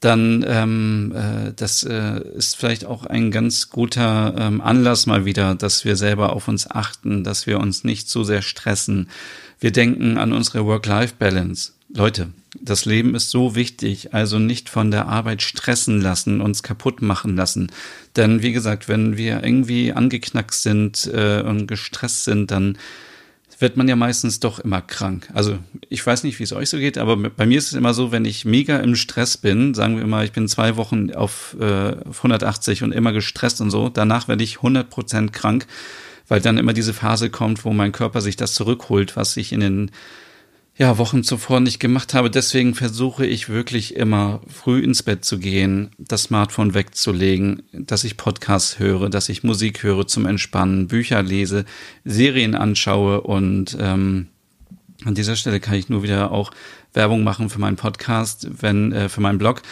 dann 0.00 0.44
ähm, 0.48 1.12
äh, 1.14 1.52
das 1.54 1.82
äh, 1.82 2.22
ist 2.34 2.56
vielleicht 2.56 2.86
auch 2.86 3.04
ein 3.04 3.30
ganz 3.30 3.68
guter 3.68 4.34
ähm, 4.38 4.60
Anlass 4.62 5.06
mal 5.06 5.26
wieder, 5.26 5.54
dass 5.54 5.84
wir 5.84 5.94
selber 5.96 6.32
auf 6.32 6.48
uns 6.48 6.70
achten, 6.70 7.22
dass 7.22 7.46
wir 7.46 7.60
uns 7.60 7.84
nicht 7.84 8.08
so 8.08 8.24
sehr 8.24 8.40
stressen. 8.40 9.10
Wir 9.58 9.72
denken 9.72 10.16
an 10.16 10.32
unsere 10.32 10.64
Work-Life-Balance. 10.64 11.72
Leute, 11.92 12.28
das 12.60 12.84
Leben 12.84 13.14
ist 13.14 13.30
so 13.30 13.54
wichtig, 13.54 14.14
also 14.14 14.38
nicht 14.38 14.68
von 14.68 14.90
der 14.90 15.06
Arbeit 15.06 15.42
stressen 15.42 16.00
lassen, 16.00 16.40
uns 16.40 16.62
kaputt 16.62 17.02
machen 17.02 17.36
lassen. 17.36 17.70
Denn 18.16 18.42
wie 18.42 18.52
gesagt, 18.52 18.88
wenn 18.88 19.16
wir 19.16 19.42
irgendwie 19.42 19.92
angeknackst 19.92 20.62
sind 20.62 21.10
äh, 21.12 21.42
und 21.42 21.66
gestresst 21.66 22.24
sind, 22.24 22.50
dann 22.50 22.78
wird 23.60 23.76
man 23.76 23.88
ja 23.88 23.96
meistens 23.96 24.40
doch 24.40 24.58
immer 24.58 24.80
krank. 24.80 25.28
Also 25.34 25.58
ich 25.88 26.04
weiß 26.04 26.24
nicht, 26.24 26.38
wie 26.38 26.44
es 26.44 26.52
euch 26.52 26.70
so 26.70 26.78
geht, 26.78 26.96
aber 26.96 27.16
bei 27.16 27.44
mir 27.44 27.58
ist 27.58 27.68
es 27.68 27.74
immer 27.74 27.92
so, 27.92 28.10
wenn 28.10 28.24
ich 28.24 28.44
mega 28.44 28.78
im 28.78 28.96
Stress 28.96 29.36
bin, 29.36 29.74
sagen 29.74 29.96
wir 29.96 30.02
immer, 30.02 30.24
ich 30.24 30.32
bin 30.32 30.48
zwei 30.48 30.76
Wochen 30.76 31.12
auf, 31.12 31.56
äh, 31.60 31.96
auf 32.08 32.18
180 32.18 32.82
und 32.82 32.92
immer 32.92 33.12
gestresst 33.12 33.60
und 33.60 33.70
so, 33.70 33.88
danach 33.88 34.28
werde 34.28 34.44
ich 34.44 34.58
100% 34.58 35.30
krank, 35.30 35.66
weil 36.26 36.40
dann 36.40 36.56
immer 36.56 36.72
diese 36.72 36.94
Phase 36.94 37.28
kommt, 37.28 37.64
wo 37.64 37.72
mein 37.72 37.92
Körper 37.92 38.20
sich 38.20 38.36
das 38.36 38.54
zurückholt, 38.54 39.16
was 39.16 39.36
ich 39.36 39.52
in 39.52 39.60
den 39.60 39.90
ja, 40.80 40.96
Wochen 40.96 41.22
zuvor 41.22 41.60
nicht 41.60 41.78
gemacht 41.78 42.14
habe. 42.14 42.30
Deswegen 42.30 42.74
versuche 42.74 43.26
ich 43.26 43.50
wirklich 43.50 43.96
immer 43.96 44.40
früh 44.48 44.80
ins 44.80 45.02
Bett 45.02 45.26
zu 45.26 45.38
gehen, 45.38 45.90
das 45.98 46.22
Smartphone 46.22 46.72
wegzulegen, 46.72 47.62
dass 47.70 48.02
ich 48.02 48.16
Podcasts 48.16 48.78
höre, 48.78 49.10
dass 49.10 49.28
ich 49.28 49.44
Musik 49.44 49.82
höre 49.82 50.06
zum 50.06 50.24
Entspannen, 50.24 50.88
Bücher 50.88 51.22
lese, 51.22 51.66
Serien 52.06 52.54
anschaue 52.54 53.20
und 53.20 53.76
ähm, 53.78 54.28
an 55.04 55.14
dieser 55.14 55.36
Stelle 55.36 55.60
kann 55.60 55.74
ich 55.74 55.90
nur 55.90 56.02
wieder 56.02 56.30
auch 56.30 56.50
Werbung 56.92 57.22
machen 57.22 57.50
für 57.50 57.60
meinen 57.60 57.76
Podcast, 57.76 58.48
wenn 58.60 58.92
äh, 58.92 59.08
für 59.08 59.20
meinen 59.20 59.38
Blog. 59.38 59.62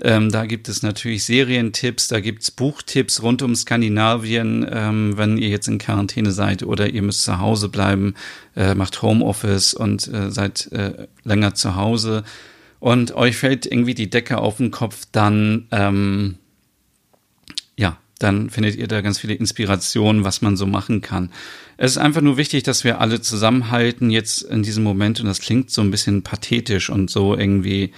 Ähm, 0.00 0.30
da 0.30 0.46
gibt 0.46 0.68
es 0.68 0.82
natürlich 0.82 1.24
Serientipps, 1.24 2.06
da 2.06 2.20
gibt's 2.20 2.52
Buchtipps 2.52 3.20
rund 3.22 3.42
um 3.42 3.56
Skandinavien, 3.56 4.64
ähm, 4.70 5.16
wenn 5.16 5.38
ihr 5.38 5.48
jetzt 5.48 5.66
in 5.66 5.78
Quarantäne 5.78 6.30
seid 6.30 6.62
oder 6.62 6.88
ihr 6.88 7.02
müsst 7.02 7.24
zu 7.24 7.40
Hause 7.40 7.68
bleiben, 7.68 8.14
äh, 8.54 8.74
macht 8.74 9.02
Homeoffice 9.02 9.74
und 9.74 10.06
äh, 10.06 10.30
seid 10.30 10.70
äh, 10.70 11.08
länger 11.24 11.54
zu 11.54 11.74
Hause 11.74 12.22
und 12.78 13.12
euch 13.12 13.36
fällt 13.36 13.66
irgendwie 13.66 13.94
die 13.94 14.08
Decke 14.08 14.38
auf 14.38 14.58
den 14.58 14.70
Kopf, 14.70 15.04
dann 15.10 15.66
ähm, 15.72 16.36
ja, 17.76 17.98
dann 18.18 18.50
findet 18.50 18.76
ihr 18.76 18.88
da 18.88 19.00
ganz 19.00 19.18
viele 19.18 19.34
Inspirationen, 19.34 20.24
was 20.24 20.42
man 20.42 20.56
so 20.56 20.66
machen 20.66 21.00
kann. 21.00 21.30
Es 21.76 21.92
ist 21.92 21.98
einfach 21.98 22.20
nur 22.20 22.36
wichtig, 22.36 22.64
dass 22.64 22.82
wir 22.82 23.00
alle 23.00 23.20
zusammenhalten 23.20 24.10
jetzt 24.10 24.42
in 24.42 24.62
diesem 24.62 24.82
Moment 24.82 25.20
und 25.20 25.26
das 25.26 25.40
klingt 25.40 25.70
so 25.70 25.80
ein 25.82 25.90
bisschen 25.90 26.22
pathetisch 26.22 26.90
und 26.90 27.10
so 27.10 27.36
irgendwie, 27.36 27.92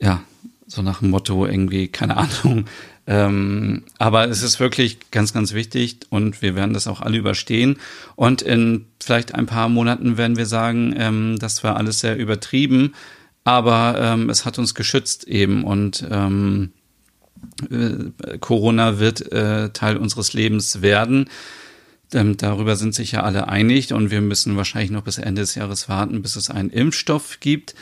ja, 0.00 0.22
so 0.66 0.82
nach 0.82 0.98
dem 0.98 1.10
Motto 1.10 1.46
irgendwie, 1.46 1.88
keine 1.88 2.16
Ahnung. 2.42 2.66
Ähm, 3.08 3.84
aber 3.98 4.28
es 4.28 4.42
ist 4.42 4.58
wirklich 4.58 4.98
ganz, 5.12 5.32
ganz 5.32 5.54
wichtig 5.54 5.98
und 6.10 6.42
wir 6.42 6.56
werden 6.56 6.74
das 6.74 6.88
auch 6.88 7.00
alle 7.00 7.18
überstehen. 7.18 7.78
Und 8.16 8.42
in 8.42 8.86
vielleicht 9.00 9.34
ein 9.34 9.46
paar 9.46 9.68
Monaten 9.68 10.16
werden 10.16 10.36
wir 10.36 10.46
sagen, 10.46 10.92
ähm, 10.98 11.38
das 11.38 11.62
war 11.62 11.76
alles 11.76 12.00
sehr 12.00 12.16
übertrieben, 12.16 12.94
aber 13.44 13.96
ähm, 14.00 14.28
es 14.28 14.44
hat 14.44 14.58
uns 14.58 14.74
geschützt 14.74 15.28
eben 15.28 15.62
und 15.62 16.04
ähm, 16.10 16.72
äh, 17.70 18.38
Corona 18.38 18.98
wird 18.98 19.32
äh, 19.32 19.70
Teil 19.70 19.96
unseres 19.96 20.32
Lebens 20.32 20.82
werden. 20.82 21.28
Ähm, 22.12 22.36
darüber 22.36 22.76
sind 22.76 22.94
sich 22.94 23.12
ja 23.12 23.22
alle 23.22 23.48
einig 23.48 23.92
und 23.92 24.10
wir 24.10 24.20
müssen 24.20 24.56
wahrscheinlich 24.56 24.90
noch 24.90 25.02
bis 25.02 25.18
Ende 25.18 25.42
des 25.42 25.54
Jahres 25.54 25.88
warten, 25.88 26.22
bis 26.22 26.36
es 26.36 26.50
einen 26.50 26.70
Impfstoff 26.70 27.40
gibt. 27.40 27.74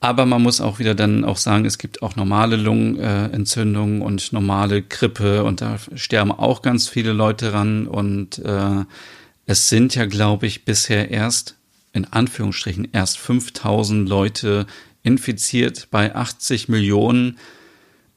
Aber 0.00 0.24
man 0.24 0.42
muss 0.42 0.62
auch 0.62 0.78
wieder 0.78 0.94
dann 0.94 1.24
auch 1.24 1.36
sagen, 1.36 1.66
es 1.66 1.76
gibt 1.76 2.02
auch 2.02 2.16
normale 2.16 2.56
Lungenentzündungen 2.56 4.00
und 4.00 4.32
normale 4.32 4.82
Grippe 4.82 5.44
und 5.44 5.60
da 5.60 5.76
sterben 5.94 6.32
auch 6.32 6.62
ganz 6.62 6.88
viele 6.88 7.12
Leute 7.12 7.52
ran 7.52 7.86
und 7.86 8.38
äh, 8.38 8.84
es 9.44 9.68
sind 9.68 9.94
ja, 9.94 10.06
glaube 10.06 10.46
ich, 10.46 10.64
bisher 10.64 11.10
erst 11.10 11.56
in 11.92 12.06
Anführungsstrichen 12.06 12.88
erst 12.92 13.18
5000 13.18 14.08
Leute 14.08 14.66
infiziert 15.02 15.88
bei 15.90 16.14
80 16.14 16.68
Millionen. 16.68 17.38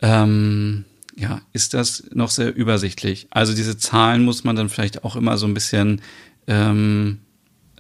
Ähm, 0.04 0.84
ja, 1.16 1.42
ist 1.54 1.74
das 1.74 2.04
noch 2.12 2.30
sehr 2.30 2.54
übersichtlich. 2.56 3.28
Also 3.30 3.56
diese 3.56 3.78
Zahlen 3.78 4.26
muss 4.26 4.44
man 4.44 4.56
dann 4.56 4.70
vielleicht 4.70 5.04
auch 5.06 5.16
immer 5.16 5.38
so 5.38 5.48
ein 5.48 5.54
bisschen 5.54 6.02
ähm, 6.48 7.20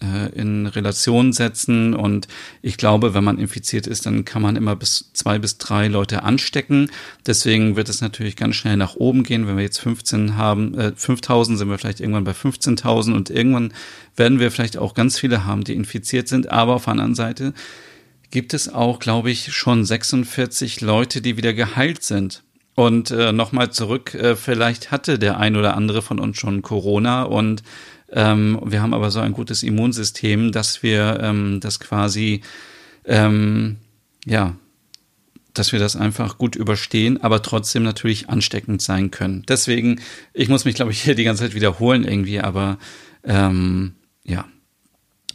äh, 0.01 0.29
in 0.33 0.67
Relation 0.67 1.33
setzen. 1.33 1.93
Und 1.95 2.29
ich 2.61 2.77
glaube, 2.77 3.13
wenn 3.13 3.25
man 3.25 3.39
infiziert 3.39 3.87
ist, 3.87 4.05
dann 4.05 4.23
kann 4.23 4.41
man 4.41 4.55
immer 4.55 4.77
bis 4.77 5.11
zwei 5.13 5.37
bis 5.37 5.57
drei 5.57 5.89
Leute 5.89 6.23
anstecken. 6.23 6.91
Deswegen 7.25 7.75
wird 7.75 7.89
es 7.89 7.99
natürlich 7.99 8.37
ganz 8.37 8.55
schnell 8.55 8.77
nach 8.77 8.95
oben 8.95 9.23
gehen. 9.23 9.45
Wenn 9.45 9.57
wir 9.57 9.63
jetzt 9.63 9.79
15 9.79 10.37
haben, 10.37 10.77
äh, 10.77 10.93
5000 10.95 11.57
sind 11.57 11.69
wir 11.69 11.77
vielleicht 11.77 11.99
irgendwann 11.99 12.23
bei 12.23 12.31
15.000 12.31 13.13
und 13.13 13.31
irgendwann 13.31 13.73
werden 14.15 14.39
wir 14.39 14.49
vielleicht 14.49 14.77
auch 14.77 14.93
ganz 14.93 15.19
viele 15.19 15.43
haben, 15.45 15.65
die 15.65 15.73
infiziert 15.73 16.29
sind. 16.29 16.51
Aber 16.51 16.75
auf 16.75 16.85
der 16.85 16.91
anderen 16.91 17.15
Seite 17.15 17.53
gibt 18.33 18.55
es 18.55 18.67
auch, 18.67 18.97
glaube 18.97 19.29
ich, 19.29 19.53
schon 19.53 19.85
46 19.85 20.81
Leute, 20.81 21.21
die 21.21 21.37
wieder 21.37 21.53
geheilt 21.53 22.01
sind. 22.01 22.41
Und 22.73 23.11
äh, 23.11 23.31
nochmal 23.31 23.71
zurück, 23.71 24.15
äh, 24.15 24.35
vielleicht 24.35 24.89
hatte 24.89 25.19
der 25.19 25.37
ein 25.37 25.55
oder 25.55 25.77
andere 25.77 26.01
von 26.01 26.19
uns 26.19 26.39
schon 26.39 26.63
Corona 26.63 27.21
und 27.23 27.61
ähm, 28.11 28.59
wir 28.65 28.81
haben 28.81 28.95
aber 28.95 29.11
so 29.11 29.19
ein 29.19 29.33
gutes 29.33 29.61
Immunsystem, 29.61 30.51
dass 30.51 30.81
wir 30.81 31.19
ähm, 31.21 31.59
das 31.59 31.79
quasi, 31.79 32.41
ähm, 33.05 33.77
ja, 34.25 34.55
dass 35.53 35.71
wir 35.71 35.77
das 35.77 35.95
einfach 35.95 36.39
gut 36.39 36.55
überstehen, 36.55 37.21
aber 37.21 37.43
trotzdem 37.43 37.83
natürlich 37.83 38.29
ansteckend 38.29 38.81
sein 38.81 39.11
können. 39.11 39.43
Deswegen, 39.47 40.01
ich 40.33 40.49
muss 40.49 40.65
mich, 40.65 40.73
glaube 40.73 40.91
ich, 40.91 41.03
hier 41.03 41.13
die 41.13 41.23
ganze 41.23 41.43
Zeit 41.43 41.53
wiederholen 41.53 42.03
irgendwie, 42.03 42.39
aber 42.39 42.79
ähm, 43.23 43.93
ja, 44.23 44.45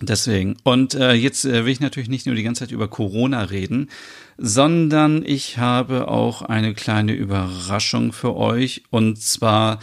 deswegen. 0.00 0.56
Und 0.64 0.94
äh, 0.94 1.12
jetzt 1.12 1.44
äh, 1.44 1.64
will 1.64 1.72
ich 1.72 1.80
natürlich 1.80 2.08
nicht 2.08 2.26
nur 2.26 2.34
die 2.34 2.42
ganze 2.42 2.60
Zeit 2.60 2.72
über 2.72 2.88
Corona 2.88 3.42
reden, 3.42 3.90
sondern 4.36 5.24
ich 5.24 5.58
habe 5.58 6.08
auch 6.08 6.42
eine 6.42 6.74
kleine 6.74 7.12
Überraschung 7.12 8.12
für 8.12 8.36
euch. 8.36 8.82
Und 8.90 9.20
zwar 9.20 9.80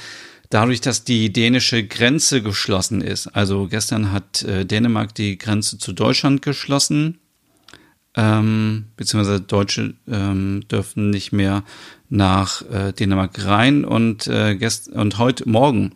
dadurch, 0.49 0.81
dass 0.81 1.03
die 1.03 1.31
dänische 1.33 1.85
Grenze 1.85 2.41
geschlossen 2.41 3.01
ist. 3.01 3.27
Also 3.27 3.67
gestern 3.67 4.11
hat 4.11 4.43
äh, 4.43 4.65
Dänemark 4.65 5.13
die 5.15 5.37
Grenze 5.37 5.77
zu 5.77 5.93
Deutschland 5.93 6.41
geschlossen, 6.41 7.19
ähm, 8.15 8.85
beziehungsweise 8.95 9.41
Deutsche 9.41 9.95
ähm, 10.07 10.63
dürfen 10.71 11.09
nicht 11.09 11.33
mehr 11.33 11.63
nach 12.07 12.61
äh, 12.69 12.93
Dänemark 12.93 13.43
rein 13.45 13.83
und 13.83 14.27
äh, 14.27 14.55
gest 14.55 14.87
und 14.89 15.17
heute 15.17 15.49
Morgen, 15.49 15.91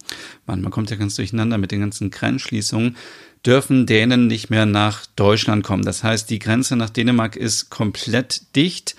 man, 0.46 0.62
man 0.62 0.72
kommt 0.72 0.90
ja 0.90 0.98
ganz 0.98 1.16
durcheinander 1.16 1.58
mit 1.58 1.72
den 1.72 1.80
ganzen 1.80 2.10
Grenzschließungen, 2.10 2.98
dürfen 3.46 3.86
Dänen 3.86 4.28
nicht 4.28 4.50
mehr 4.50 4.66
nach 4.66 5.06
Deutschland 5.16 5.64
kommen. 5.64 5.84
Das 5.84 6.04
heißt, 6.04 6.30
die 6.30 6.40
Grenze 6.40 6.76
nach 6.76 6.90
Dänemark 6.90 7.36
ist 7.36 7.70
komplett 7.70 8.56
dicht. 8.56 8.96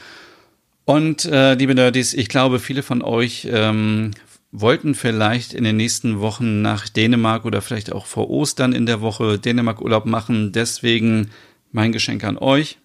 Und 0.85 1.25
äh, 1.27 1.55
liebe 1.55 1.75
Nerdies, 1.75 2.15
ich 2.15 2.29
glaube, 2.29 2.59
viele 2.59 2.83
von 2.83 3.03
euch 3.03 3.47
ähm, 3.51 4.13
wollten 4.51 4.95
vielleicht 4.95 5.53
in 5.53 5.65
den 5.65 5.77
nächsten 5.77 6.21
Wochen 6.21 6.63
nach 6.63 6.89
Dänemark 6.89 7.45
oder 7.45 7.63
vielleicht 7.63 7.93
auch 7.93 8.07
vor 8.07 8.31
Ostern 8.31 8.73
in 8.73 8.87
der 8.87 9.01
Woche 9.01 9.39
Dänemark 9.39 9.81
Urlaub 9.81 10.07
machen. 10.07 10.53
Deswegen 10.53 11.31
mein 11.71 11.93
Geschenk 11.93 12.25
an 12.25 12.39
euch. 12.39 12.79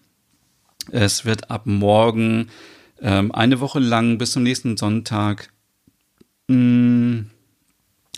Es 0.92 1.24
wird 1.24 1.50
ab 1.50 1.62
morgen 1.66 2.48
ähm, 3.00 3.32
eine 3.32 3.60
Woche 3.60 3.80
lang 3.80 4.18
bis 4.18 4.32
zum 4.32 4.44
nächsten 4.44 4.76
Sonntag 4.76 5.48
mh, 6.48 6.56
mm, 6.56 7.30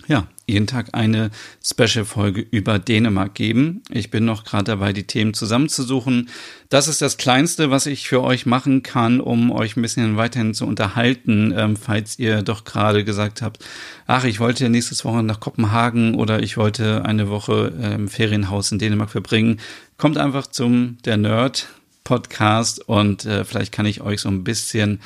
ja, 0.07 0.27
jeden 0.47 0.67
Tag 0.67 0.91
eine 0.93 1.31
Special-Folge 1.63 2.41
über 2.41 2.79
Dänemark 2.79 3.35
geben. 3.35 3.83
Ich 3.91 4.11
bin 4.11 4.25
noch 4.25 4.45
gerade 4.45 4.65
dabei, 4.65 4.93
die 4.95 5.07
Themen 5.07 5.35
zusammenzusuchen. 5.35 6.31
Das 6.71 6.89
ist 6.89 7.03
das 7.03 7.19
Kleinste, 7.19 7.71
was 7.71 7.87
ich 7.87 8.09
für 8.09 8.23
euch 8.23 8.47
machen 8.47 8.83
kann, 8.83 9.21
um 9.21 9.51
euch 9.51 9.77
ein 9.77 9.83
bisschen 9.83 10.17
weiterhin 10.17 10.55
zu 10.55 10.67
unterhalten, 10.67 11.53
ähm, 11.55 11.77
falls 11.77 12.19
ihr 12.19 12.43
doch 12.43 12.65
gerade 12.65 13.05
gesagt 13.05 13.43
habt, 13.43 13.65
ach, 14.07 14.25
ich 14.25 14.41
wollte 14.41 14.69
nächstes 14.71 15.05
Woche 15.05 15.23
nach 15.23 15.41
Kopenhagen 15.41 16.15
oder 16.15 16.43
ich 16.43 16.57
wollte 16.57 17.05
eine 17.05 17.29
Woche 17.29 17.73
im 17.77 17.83
ähm, 17.83 18.09
Ferienhaus 18.09 18.73
in 18.73 18.79
Dänemark 18.79 19.11
verbringen. 19.11 19.61
Kommt 19.99 20.17
einfach 20.17 20.47
zum 20.47 20.97
Der 21.05 21.19
Nerd 21.19 21.69
Podcast 22.05 22.89
und 22.89 23.27
äh, 23.27 23.45
vielleicht 23.45 23.73
kann 23.73 23.85
ich 23.85 24.01
euch 24.01 24.23
so 24.23 24.31
ein 24.31 24.45
bisschen 24.45 25.01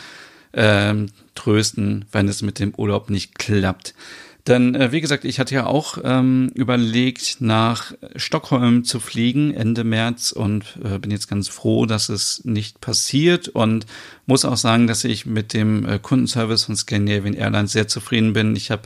ähm, 0.52 1.08
trösten, 1.34 2.04
wenn 2.12 2.28
es 2.28 2.42
mit 2.42 2.60
dem 2.60 2.74
Urlaub 2.76 3.10
nicht 3.10 3.38
klappt. 3.38 3.94
Denn 4.46 4.74
äh, 4.74 4.90
wie 4.90 5.00
gesagt, 5.00 5.24
ich 5.24 5.38
hatte 5.38 5.54
ja 5.54 5.66
auch 5.66 5.98
ähm, 6.02 6.50
überlegt, 6.54 7.36
nach 7.40 7.92
Stockholm 8.16 8.84
zu 8.84 8.98
fliegen 8.98 9.54
Ende 9.54 9.84
März 9.84 10.32
und 10.32 10.78
äh, 10.82 10.98
bin 10.98 11.12
jetzt 11.12 11.28
ganz 11.28 11.48
froh, 11.48 11.86
dass 11.86 12.08
es 12.08 12.44
nicht 12.44 12.80
passiert 12.80 13.48
und 13.48 13.86
muss 14.26 14.44
auch 14.44 14.56
sagen, 14.56 14.88
dass 14.88 15.04
ich 15.04 15.26
mit 15.26 15.52
dem 15.52 15.88
äh, 15.88 15.98
Kundenservice 16.00 16.64
von 16.64 16.76
Scandinavian 16.76 17.34
Airlines 17.34 17.72
sehr 17.72 17.86
zufrieden 17.86 18.32
bin. 18.32 18.56
Ich 18.56 18.72
habe 18.72 18.82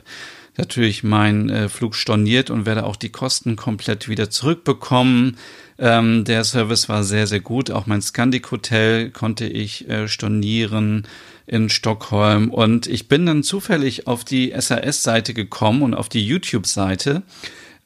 natürlich 0.57 1.03
meinen 1.03 1.49
äh, 1.49 1.69
Flug 1.69 1.95
storniert 1.95 2.51
und 2.51 2.67
werde 2.67 2.85
auch 2.85 2.95
die 2.95 3.11
Kosten 3.11 3.55
komplett 3.55 4.09
wieder 4.09 4.29
zurückbekommen. 4.29 5.37
Ähm, 5.79 6.23
der 6.23 6.43
Service 6.43 6.87
war 6.89 7.03
sehr, 7.03 7.25
sehr 7.25 7.39
gut. 7.39 7.71
Auch 7.71 7.87
mein 7.87 8.01
Scandic 8.01 8.51
Hotel 8.51 9.09
konnte 9.09 9.45
ich 9.45 9.89
äh, 9.89 10.07
stornieren 10.07 11.07
in 11.47 11.69
Stockholm. 11.69 12.51
Und 12.51 12.85
ich 12.87 13.07
bin 13.07 13.25
dann 13.25 13.41
zufällig 13.41 14.05
auf 14.05 14.23
die 14.23 14.53
SAS-Seite 14.57 15.33
gekommen 15.33 15.81
und 15.81 15.93
auf 15.93 16.09
die 16.09 16.25
YouTube-Seite. 16.25 17.23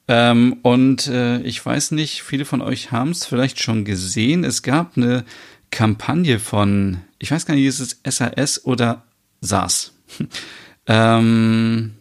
Ähm, 0.08 0.58
und 0.62 1.06
äh, 1.06 1.40
ich 1.42 1.64
weiß 1.64 1.92
nicht, 1.92 2.22
viele 2.22 2.44
von 2.44 2.60
euch 2.60 2.90
haben 2.90 3.10
es 3.10 3.24
vielleicht 3.24 3.62
schon 3.62 3.84
gesehen. 3.84 4.44
Es 4.44 4.62
gab 4.62 4.96
eine 4.96 5.24
Kampagne 5.70 6.40
von, 6.40 6.98
ich 7.18 7.30
weiß 7.30 7.46
gar 7.46 7.54
nicht, 7.54 7.64
ist 7.64 7.80
es 7.80 8.00
SAS 8.04 8.64
oder 8.64 9.04
SAS? 9.40 9.92
ähm, 10.86 11.92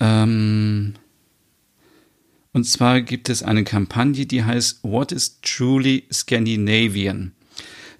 ähm, 0.00 0.94
und 2.52 2.64
zwar 2.64 3.02
gibt 3.02 3.28
es 3.28 3.42
eine 3.42 3.64
Kampagne, 3.64 4.24
die 4.24 4.42
heißt 4.42 4.80
What 4.82 5.12
is 5.12 5.40
Truly 5.42 6.04
Scandinavian? 6.10 7.32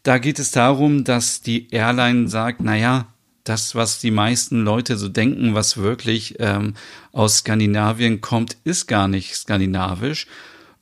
Da 0.02 0.18
geht 0.18 0.38
es 0.38 0.50
darum, 0.50 1.04
dass 1.04 1.40
die 1.40 1.68
Airline 1.70 2.28
sagt, 2.28 2.60
naja, 2.60 3.06
das, 3.44 3.74
was 3.74 3.98
die 3.98 4.10
meisten 4.10 4.62
Leute 4.62 4.96
so 4.96 5.08
denken, 5.08 5.54
was 5.54 5.78
wirklich 5.78 6.36
ähm, 6.38 6.74
aus 7.12 7.38
Skandinavien 7.38 8.20
kommt, 8.20 8.56
ist 8.64 8.86
gar 8.86 9.08
nicht 9.08 9.34
skandinavisch. 9.34 10.26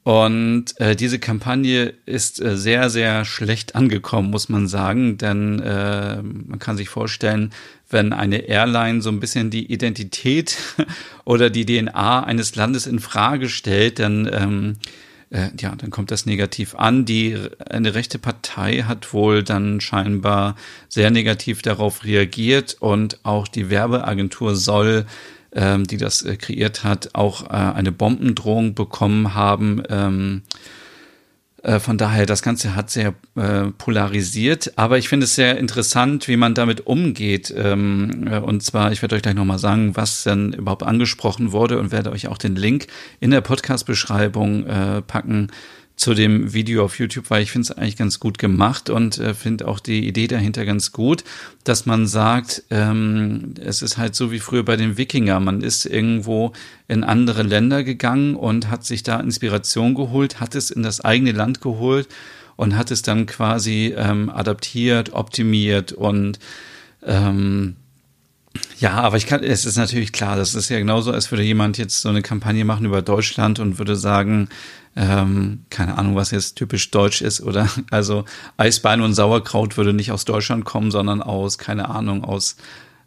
Und 0.02 0.79
äh, 0.81 0.94
diese 0.94 1.18
Kampagne 1.18 1.92
ist 2.07 2.40
äh, 2.40 2.57
sehr, 2.57 2.90
sehr 2.90 3.24
schlecht 3.24 3.74
angekommen, 3.74 4.31
muss 4.31 4.48
man 4.48 4.68
sagen, 4.68 5.18
denn 5.18 5.59
äh, 5.61 6.22
man 6.22 6.61
kann 6.61 6.76
sich 6.76 6.88
vorstellen, 6.88 7.52
wenn 7.90 8.12
eine 8.12 8.48
Airline 8.48 9.02
so 9.02 9.11
ein 9.11 9.18
bisschen 9.18 9.50
die 9.50 9.72
Identität 9.72 10.59
oder 11.24 11.50
die 11.50 11.66
DNA 11.66 12.22
eines 12.22 12.55
Landes 12.55 12.87
in 12.87 13.00
Frage 13.00 13.48
stellt, 13.48 13.98
dann 13.98 14.31
ähm, 14.33 14.76
äh, 15.31 15.49
ja, 15.59 15.75
dann 15.75 15.91
kommt 15.91 16.11
das 16.11 16.27
negativ 16.27 16.75
an. 16.75 17.05
Die 17.05 17.37
eine 17.69 17.95
rechte 17.95 18.19
Partei 18.19 18.83
hat 18.83 19.12
wohl 19.12 19.43
dann 19.43 19.81
scheinbar 19.81 20.57
sehr 20.89 21.11
negativ 21.11 21.62
darauf 21.62 22.05
reagiert 22.05 22.77
und 22.81 23.19
auch 23.25 23.49
die 23.49 23.71
Werbeagentur 23.71 24.55
soll 24.55 25.07
ähm, 25.53 25.87
die 25.87 25.97
das 25.97 26.23
äh, 26.23 26.37
kreiert 26.37 26.85
hat, 26.85 27.15
auch 27.15 27.47
äh, 27.47 27.55
eine 27.55 27.91
Bombendrohung 27.91 28.75
bekommen 28.75 29.35
haben. 29.35 29.83
Äh, 31.62 31.81
von 31.81 31.99
daher, 31.99 32.27
das 32.27 32.42
Ganze 32.42 32.77
hat 32.77 32.90
sehr 32.90 33.14
äh, 33.35 33.64
polarisiert, 33.79 34.73
aber 34.77 34.99
ich 34.99 35.09
finde 35.09 35.25
es 35.25 35.35
sehr 35.35 35.59
interessant, 35.59 36.29
wie 36.29 36.37
man 36.37 36.55
damit 36.55 36.87
umgeht. 36.87 37.53
Ähm, 37.57 38.29
äh, 38.31 38.38
und 38.38 38.62
zwar, 38.62 38.92
ich 38.92 39.03
werde 39.03 39.16
euch 39.16 39.23
gleich 39.23 39.35
nochmal 39.35 39.59
sagen, 39.59 39.97
was 39.97 40.25
denn 40.25 40.53
überhaupt 40.53 40.83
angesprochen 40.83 41.53
wurde 41.53 41.79
und 41.79 41.92
werde 41.92 42.12
euch 42.12 42.29
auch 42.29 42.38
den 42.38 42.57
Link 42.57 42.87
in 43.21 43.31
der 43.31 43.40
Podcast-Beschreibung 43.40 44.66
äh, 44.66 45.03
packen 45.03 45.49
zu 45.96 46.12
dem 46.12 46.52
Video 46.52 46.85
auf 46.85 46.98
YouTube, 46.98 47.30
weil 47.30 47.42
ich 47.42 47.50
finde 47.50 47.64
es 47.64 47.70
eigentlich 47.70 47.96
ganz 47.96 48.20
gut 48.20 48.38
gemacht 48.38 48.90
und 48.90 49.16
äh, 49.18 49.32
finde 49.32 49.66
auch 49.66 49.80
die 49.80 50.06
Idee 50.06 50.26
dahinter 50.26 50.66
ganz 50.66 50.92
gut, 50.92 51.24
dass 51.64 51.87
man 51.87 52.06
sagt, 52.06 52.64
ähm, 52.70 53.54
es 53.59 53.80
ist 53.80 53.96
halt 53.96 54.14
so 54.14 54.30
wie 54.30 54.38
früher 54.38 54.62
bei 54.62 54.76
den 54.76 54.98
Wikinger. 54.98 55.40
Man 55.40 55.62
ist 55.62 55.87
irgendwo 55.87 56.52
in 56.87 57.02
andere 57.02 57.42
Länder 57.42 57.82
gegangen 57.82 58.37
und 58.37 58.70
hat 58.70 58.85
sich 58.85 59.04
da 59.04 59.18
Inspiration 59.18 59.94
geholt, 59.94 60.38
hat 60.38 60.54
es 60.54 60.70
in 60.70 60.82
das 60.82 61.00
eigene 61.00 61.32
Land 61.32 61.62
geholt 61.62 62.09
und 62.56 62.76
hat 62.76 62.90
es 62.90 63.00
dann 63.00 63.24
quasi 63.24 63.94
ähm, 63.96 64.28
adaptiert, 64.28 65.14
optimiert 65.14 65.92
und 65.92 66.38
ähm, 67.04 67.76
ja, 68.78 68.92
aber 68.92 69.16
ich 69.16 69.26
kann, 69.26 69.42
es 69.42 69.64
ist 69.64 69.76
natürlich 69.76 70.12
klar, 70.12 70.37
das 70.37 70.54
ist 70.54 70.68
ja 70.68 70.78
genauso, 70.78 71.12
als 71.12 71.30
würde 71.30 71.42
jemand 71.42 71.78
jetzt 71.78 72.00
so 72.00 72.09
eine 72.09 72.22
Kampagne 72.22 72.64
machen 72.64 72.87
über 72.87 73.02
Deutschland 73.02 73.59
und 73.59 73.78
würde 73.78 73.96
sagen, 73.96 74.48
ähm, 74.96 75.64
keine 75.70 75.98
Ahnung, 75.98 76.16
was 76.16 76.30
jetzt 76.30 76.56
typisch 76.56 76.90
deutsch 76.90 77.22
ist, 77.22 77.42
oder 77.42 77.68
also 77.90 78.24
Eisbein 78.56 79.02
und 79.02 79.14
Sauerkraut 79.14 79.76
würde 79.76 79.92
nicht 79.92 80.11
aus 80.11 80.24
Deutschland 80.24 80.64
kommen, 80.64 80.90
sondern 80.90 81.22
aus, 81.22 81.59
keine 81.59 81.88
Ahnung, 81.90 82.24
aus 82.24 82.56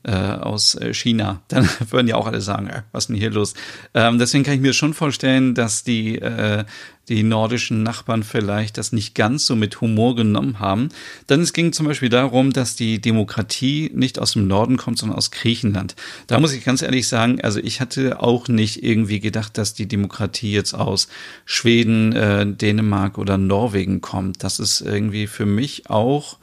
äh, 0.03 0.13
aus 0.13 0.75
äh, 0.75 0.93
China, 0.93 1.41
dann 1.49 1.67
würden 1.89 2.07
ja 2.07 2.15
auch 2.15 2.27
alle 2.27 2.41
sagen, 2.41 2.67
äh, 2.67 2.83
was 2.91 3.03
ist 3.03 3.07
denn 3.09 3.17
hier 3.17 3.31
los? 3.31 3.53
Ähm, 3.93 4.17
deswegen 4.17 4.43
kann 4.43 4.53
ich 4.53 4.61
mir 4.61 4.73
schon 4.73 4.93
vorstellen, 4.93 5.55
dass 5.55 5.83
die, 5.83 6.17
äh, 6.17 6.63
die 7.09 7.23
nordischen 7.23 7.83
Nachbarn 7.83 8.23
vielleicht 8.23 8.77
das 8.77 8.91
nicht 8.91 9.15
ganz 9.15 9.45
so 9.45 9.55
mit 9.55 9.81
Humor 9.81 10.15
genommen 10.15 10.59
haben. 10.59 10.89
Denn 11.27 11.41
es 11.41 11.53
ging 11.53 11.73
zum 11.73 11.87
Beispiel 11.87 12.09
darum, 12.09 12.53
dass 12.53 12.75
die 12.75 13.01
Demokratie 13.01 13.91
nicht 13.93 14.19
aus 14.19 14.33
dem 14.33 14.47
Norden 14.47 14.77
kommt, 14.77 14.99
sondern 14.99 15.17
aus 15.17 15.31
Griechenland. 15.31 15.95
Da 16.27 16.39
muss 16.39 16.53
ich 16.53 16.63
ganz 16.63 16.81
ehrlich 16.81 17.07
sagen, 17.07 17.41
also 17.41 17.59
ich 17.59 17.81
hatte 17.81 18.21
auch 18.21 18.47
nicht 18.47 18.83
irgendwie 18.83 19.19
gedacht, 19.19 19.57
dass 19.57 19.73
die 19.73 19.87
Demokratie 19.87 20.51
jetzt 20.51 20.73
aus 20.73 21.07
Schweden, 21.45 22.13
äh, 22.13 22.45
Dänemark 22.45 23.17
oder 23.17 23.37
Norwegen 23.37 24.01
kommt. 24.01 24.43
Das 24.43 24.59
ist 24.59 24.81
irgendwie 24.81 25.27
für 25.27 25.45
mich 25.45 25.89
auch 25.89 26.37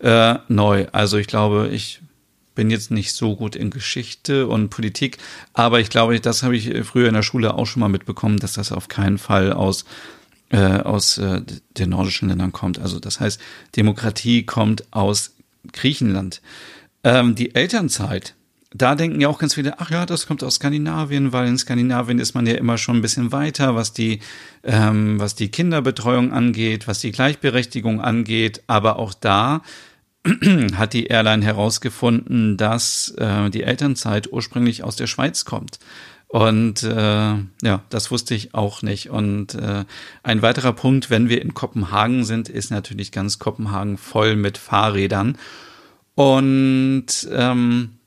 äh, 0.00 0.36
neu. 0.48 0.86
Also 0.92 1.18
ich 1.18 1.26
glaube, 1.26 1.70
ich 1.72 2.00
bin 2.54 2.70
jetzt 2.70 2.90
nicht 2.90 3.12
so 3.12 3.36
gut 3.36 3.56
in 3.56 3.70
Geschichte 3.70 4.46
und 4.46 4.70
Politik, 4.70 5.18
aber 5.52 5.80
ich 5.80 5.90
glaube, 5.90 6.18
das 6.20 6.42
habe 6.42 6.56
ich 6.56 6.72
früher 6.84 7.08
in 7.08 7.14
der 7.14 7.22
Schule 7.22 7.54
auch 7.54 7.66
schon 7.66 7.80
mal 7.80 7.88
mitbekommen, 7.88 8.38
dass 8.38 8.54
das 8.54 8.72
auf 8.72 8.88
keinen 8.88 9.18
Fall 9.18 9.52
aus 9.52 9.84
äh, 10.50 10.80
aus 10.80 11.18
äh, 11.18 11.42
den 11.78 11.90
nordischen 11.90 12.28
Ländern 12.28 12.52
kommt. 12.52 12.78
Also 12.78 12.98
das 12.98 13.20
heißt, 13.20 13.40
Demokratie 13.76 14.44
kommt 14.44 14.84
aus 14.92 15.34
Griechenland. 15.72 16.42
Ähm, 17.04 17.34
die 17.34 17.54
Elternzeit, 17.54 18.34
da 18.72 18.94
denken 18.94 19.20
ja 19.20 19.28
auch 19.28 19.38
ganz 19.38 19.54
viele, 19.54 19.80
ach 19.80 19.90
ja, 19.90 20.06
das 20.06 20.26
kommt 20.26 20.44
aus 20.44 20.56
Skandinavien, 20.56 21.32
weil 21.32 21.48
in 21.48 21.58
Skandinavien 21.58 22.18
ist 22.18 22.34
man 22.34 22.46
ja 22.46 22.54
immer 22.54 22.78
schon 22.78 22.96
ein 22.96 23.02
bisschen 23.02 23.32
weiter, 23.32 23.74
was 23.74 23.92
die, 23.92 24.20
ähm, 24.64 25.18
was 25.20 25.34
die 25.34 25.50
Kinderbetreuung 25.50 26.32
angeht, 26.32 26.86
was 26.86 27.00
die 27.00 27.12
Gleichberechtigung 27.12 28.00
angeht. 28.00 28.62
Aber 28.66 28.98
auch 28.98 29.14
da 29.14 29.62
hat 30.74 30.92
die 30.92 31.06
Airline 31.06 31.44
herausgefunden, 31.44 32.56
dass 32.56 33.14
äh, 33.16 33.50
die 33.50 33.62
Elternzeit 33.62 34.32
ursprünglich 34.32 34.84
aus 34.84 34.96
der 34.96 35.06
Schweiz 35.06 35.44
kommt. 35.44 35.78
Und 36.28 36.84
äh, 36.84 37.34
ja, 37.62 37.82
das 37.88 38.10
wusste 38.12 38.34
ich 38.34 38.54
auch 38.54 38.82
nicht. 38.82 39.10
Und 39.10 39.54
äh, 39.54 39.84
ein 40.22 40.42
weiterer 40.42 40.72
Punkt, 40.72 41.10
wenn 41.10 41.28
wir 41.28 41.42
in 41.42 41.54
Kopenhagen 41.54 42.24
sind, 42.24 42.48
ist 42.48 42.70
natürlich 42.70 43.10
ganz 43.10 43.40
Kopenhagen 43.40 43.98
voll 43.98 44.36
mit 44.36 44.56
Fahrrädern. 44.56 45.38
Und 46.14 47.06
ähm, 47.32 47.99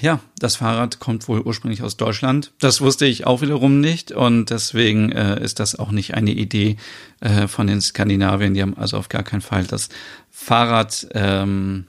ja, 0.00 0.20
das 0.38 0.56
Fahrrad 0.56 0.98
kommt 0.98 1.28
wohl 1.28 1.40
ursprünglich 1.40 1.82
aus 1.82 1.96
Deutschland. 1.96 2.52
Das 2.58 2.80
wusste 2.80 3.06
ich 3.06 3.26
auch 3.26 3.42
wiederum 3.42 3.80
nicht 3.80 4.12
und 4.12 4.50
deswegen 4.50 5.12
äh, 5.12 5.42
ist 5.42 5.60
das 5.60 5.78
auch 5.78 5.90
nicht 5.90 6.14
eine 6.14 6.32
Idee 6.32 6.76
äh, 7.20 7.46
von 7.48 7.66
den 7.66 7.80
Skandinaviern. 7.80 8.54
Die 8.54 8.62
haben 8.62 8.76
also 8.76 8.96
auf 8.96 9.08
gar 9.08 9.22
keinen 9.22 9.42
Fall 9.42 9.64
das 9.64 9.88
Fahrrad 10.30 11.08
ähm, 11.12 11.86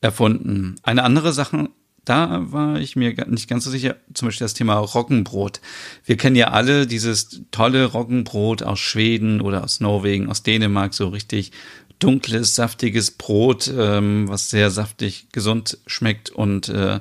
erfunden. 0.00 0.76
Eine 0.82 1.02
andere 1.02 1.32
Sache, 1.32 1.68
da 2.04 2.40
war 2.50 2.80
ich 2.80 2.96
mir 2.96 3.14
nicht 3.28 3.48
ganz 3.48 3.64
so 3.64 3.70
sicher, 3.70 3.96
zum 4.14 4.28
Beispiel 4.28 4.44
das 4.44 4.54
Thema 4.54 4.74
Roggenbrot. 4.74 5.60
Wir 6.04 6.16
kennen 6.16 6.36
ja 6.36 6.48
alle 6.48 6.86
dieses 6.86 7.42
tolle 7.50 7.84
Roggenbrot 7.84 8.62
aus 8.62 8.78
Schweden 8.78 9.40
oder 9.40 9.62
aus 9.64 9.80
Norwegen, 9.80 10.28
aus 10.28 10.42
Dänemark, 10.42 10.94
so 10.94 11.08
richtig 11.08 11.52
dunkles, 12.00 12.56
saftiges 12.56 13.12
Brot, 13.12 13.72
ähm, 13.76 14.28
was 14.28 14.50
sehr 14.50 14.70
saftig, 14.70 15.28
gesund 15.32 15.78
schmeckt 15.86 16.30
und 16.30 16.68
äh, 16.68 17.00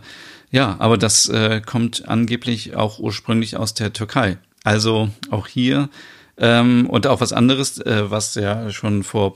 ja, 0.52 0.76
aber 0.80 0.98
das 0.98 1.30
äh, 1.30 1.62
kommt 1.64 2.08
angeblich 2.08 2.76
auch 2.76 3.00
ursprünglich 3.00 3.58
aus 3.58 3.74
der 3.74 3.94
Türkei. 3.94 4.38
Also 4.64 5.10
auch 5.30 5.48
hier 5.48 5.90
ähm, 6.38 6.88
und 6.90 7.06
auch 7.06 7.22
was 7.22 7.34
anderes, 7.34 7.80
äh, 7.80 8.10
was 8.10 8.36
ja 8.36 8.72
schon 8.72 9.04
vor 9.04 9.34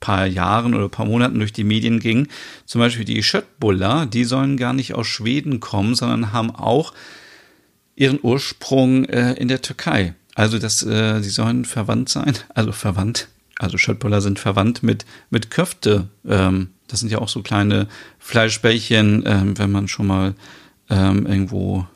paar 0.00 0.26
Jahren 0.26 0.74
oder 0.74 0.88
paar 0.88 1.06
Monaten 1.06 1.38
durch 1.38 1.52
die 1.52 1.64
Medien 1.64 1.98
ging. 1.98 2.28
Zum 2.64 2.80
Beispiel 2.80 3.04
die 3.04 3.22
Schöttbuller, 3.22 4.06
die 4.06 4.24
sollen 4.24 4.56
gar 4.56 4.72
nicht 4.72 4.94
aus 4.94 5.06
Schweden 5.06 5.60
kommen, 5.60 5.94
sondern 5.94 6.32
haben 6.32 6.54
auch 6.54 6.92
ihren 7.96 8.20
Ursprung 8.22 9.06
äh, 9.06 9.32
in 9.34 9.48
der 9.48 9.62
Türkei. 9.62 10.14
Also 10.34 10.58
das, 10.58 10.82
äh, 10.84 11.20
sie 11.22 11.30
sollen 11.30 11.64
verwandt 11.64 12.10
sein, 12.10 12.34
also 12.54 12.72
verwandt, 12.72 13.28
also 13.58 13.78
Schöttbuller 13.78 14.20
sind 14.20 14.38
verwandt 14.38 14.82
mit, 14.82 15.06
mit 15.30 15.50
Köfte. 15.50 16.08
Ähm, 16.26 16.70
das 16.88 17.00
sind 17.00 17.10
ja 17.10 17.18
auch 17.18 17.28
so 17.28 17.42
kleine 17.42 17.88
Fleischbällchen, 18.18 19.24
ähm, 19.26 19.58
wenn 19.58 19.72
man 19.72 19.88
schon 19.88 20.06
mal 20.06 20.34
ähm, 20.90 21.26
irgendwo 21.26 21.86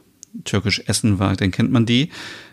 türkisch 0.44 0.82
essen 0.86 1.18
war, 1.18 1.36
dann 1.36 1.50
kennt 1.50 1.72
man 1.72 1.86
die. 1.86 2.10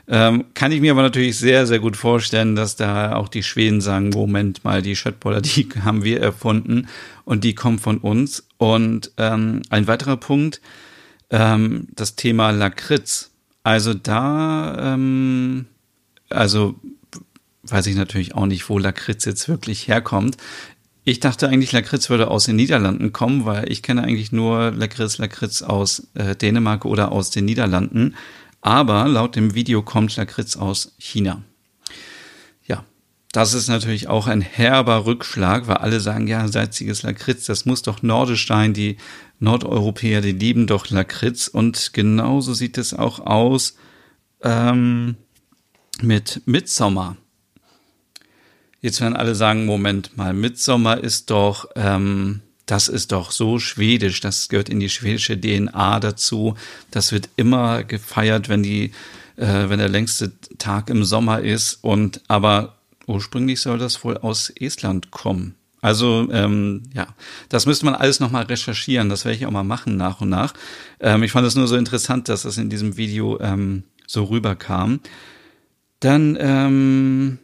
Ähm, 0.10 0.46
kann 0.54 0.72
ich 0.72 0.80
mir 0.80 0.92
aber 0.92 1.02
natürlich 1.02 1.38
sehr, 1.38 1.68
sehr 1.68 1.80
gut 1.80 1.98
vorstellen, 1.98 2.56
dass 2.56 2.76
da 2.76 3.16
auch 3.16 3.28
die 3.28 3.44
Schweden 3.44 3.82
sagen, 3.82 4.10
Moment 4.10 4.64
mal, 4.64 4.82
die 4.82 4.96
Schöttboller, 4.96 5.42
die 5.42 5.68
haben 5.84 6.04
wir 6.04 6.22
erfunden 6.22 6.88
und 7.26 7.44
die 7.44 7.56
kommen 7.56 7.80
von 7.80 7.98
uns. 7.98 8.48
Und 8.58 9.12
ähm, 9.18 9.62
ein 9.70 9.88
weiterer 9.88 10.18
Punkt, 10.18 10.62
ähm, 11.30 11.88
das 11.94 12.16
Thema 12.16 12.52
Lakritz. 12.52 13.32
Also 13.64 13.94
da, 13.94 14.94
ähm, 14.94 15.66
also 16.30 16.76
weiß 17.72 17.88
ich 17.88 17.96
natürlich 17.96 18.36
auch 18.36 18.46
nicht, 18.46 18.70
wo 18.70 18.78
Lakritz 18.78 19.26
jetzt 19.26 19.48
wirklich 19.48 19.88
herkommt. 19.88 20.38
Ich 21.04 21.22
dachte 21.22 21.48
eigentlich, 21.48 21.72
Lakritz 21.72 22.10
würde 22.10 22.30
aus 22.30 22.46
den 22.46 22.58
Niederlanden 22.58 23.14
kommen, 23.14 23.46
weil 23.46 23.72
ich 23.72 23.82
kenne 23.82 24.04
eigentlich 24.04 24.34
nur 24.34 24.72
Lakritz, 24.72 25.18
Lakritz 25.18 25.62
aus 25.62 26.08
äh, 26.16 26.36
Dänemark 26.36 26.84
oder 26.84 27.14
aus 27.14 27.30
den 27.30 27.46
Niederlanden. 27.46 28.16
Aber 28.60 29.08
laut 29.08 29.38
dem 29.38 29.54
Video 29.56 29.82
kommt 29.82 30.16
Lakritz 30.18 30.58
aus 30.58 30.94
China. 30.98 31.44
Ja, 32.66 32.84
das 33.32 33.54
ist 33.54 33.70
natürlich 33.70 34.10
auch 34.10 34.28
ein 34.28 34.42
herber 34.42 35.06
Rückschlag, 35.06 35.68
weil 35.68 35.78
alle 35.78 36.02
sagen, 36.02 36.28
ja, 36.28 36.46
salziges 36.50 37.04
Lakritz, 37.04 37.46
das 37.46 37.66
muss 37.66 37.84
doch 37.84 38.02
nordisch 38.02 38.46
sein. 38.46 38.74
Die 38.74 38.98
Nordeuropäer, 39.40 40.20
die 40.20 40.34
lieben 40.34 40.68
doch 40.68 40.90
Lakritz. 40.90 41.48
Und 41.48 41.94
genauso 41.94 42.54
sieht 42.54 42.78
es 42.78 42.94
auch 42.94 43.20
aus 43.22 43.76
ähm, 44.44 45.16
mit 46.02 46.42
Midsommer. 46.46 47.16
Jetzt 48.82 49.02
werden 49.02 49.16
alle 49.16 49.36
sagen, 49.36 49.66
Moment 49.66 50.18
mal, 50.18 50.34
Midsommer 50.34 51.04
ist 51.04 51.30
doch, 51.30 51.70
ähm, 51.76 52.42
das 52.66 52.90
ist 52.90 53.12
doch 53.12 53.32
so 53.32 53.60
schwedisch, 53.60 54.20
das 54.20 54.50
gehört 54.50 54.70
in 54.70 54.80
die 54.80 54.90
schwedische 54.90 55.40
DNA 55.40 56.00
dazu. 56.00 56.56
Das 56.92 57.12
wird 57.12 57.30
immer 57.38 57.84
gefeiert, 57.84 58.50
wenn 58.50 58.62
die, 58.62 58.92
äh, 59.38 59.70
wenn 59.70 59.80
der 59.80 59.90
längste 59.90 60.32
Tag 60.58 60.90
im 60.90 61.04
Sommer 61.04 61.42
ist. 61.42 61.80
Und 61.82 62.22
aber 62.28 62.76
ursprünglich 63.08 63.62
soll 63.62 63.80
das 63.80 64.04
wohl 64.04 64.18
aus 64.18 64.50
Estland 64.50 65.12
kommen. 65.12 65.56
Also 65.82 66.28
ähm, 66.32 66.84
ja, 66.94 67.08
das 67.50 67.66
müsste 67.66 67.86
man 67.86 67.96
alles 67.96 68.20
nochmal 68.20 68.44
recherchieren. 68.44 69.10
Das 69.10 69.26
werde 69.26 69.38
ich 69.38 69.46
auch 69.46 69.52
mal 69.52 69.64
machen 69.64 69.96
nach 69.96 70.22
und 70.22 70.30
nach. 70.30 70.54
Ähm, 71.00 71.24
ich 71.24 71.32
fand 71.32 71.48
es 71.48 71.56
nur 71.56 71.68
so 71.68 71.78
interessant, 71.78 72.30
dass 72.30 72.44
das 72.44 72.58
in 72.58 72.70
diesem 72.70 72.98
Video 72.98 73.40
ähm, 73.40 73.84
so 74.06 74.26
rüberkam. 74.26 75.00
Dann 76.00 76.38
ähm, 76.40 77.40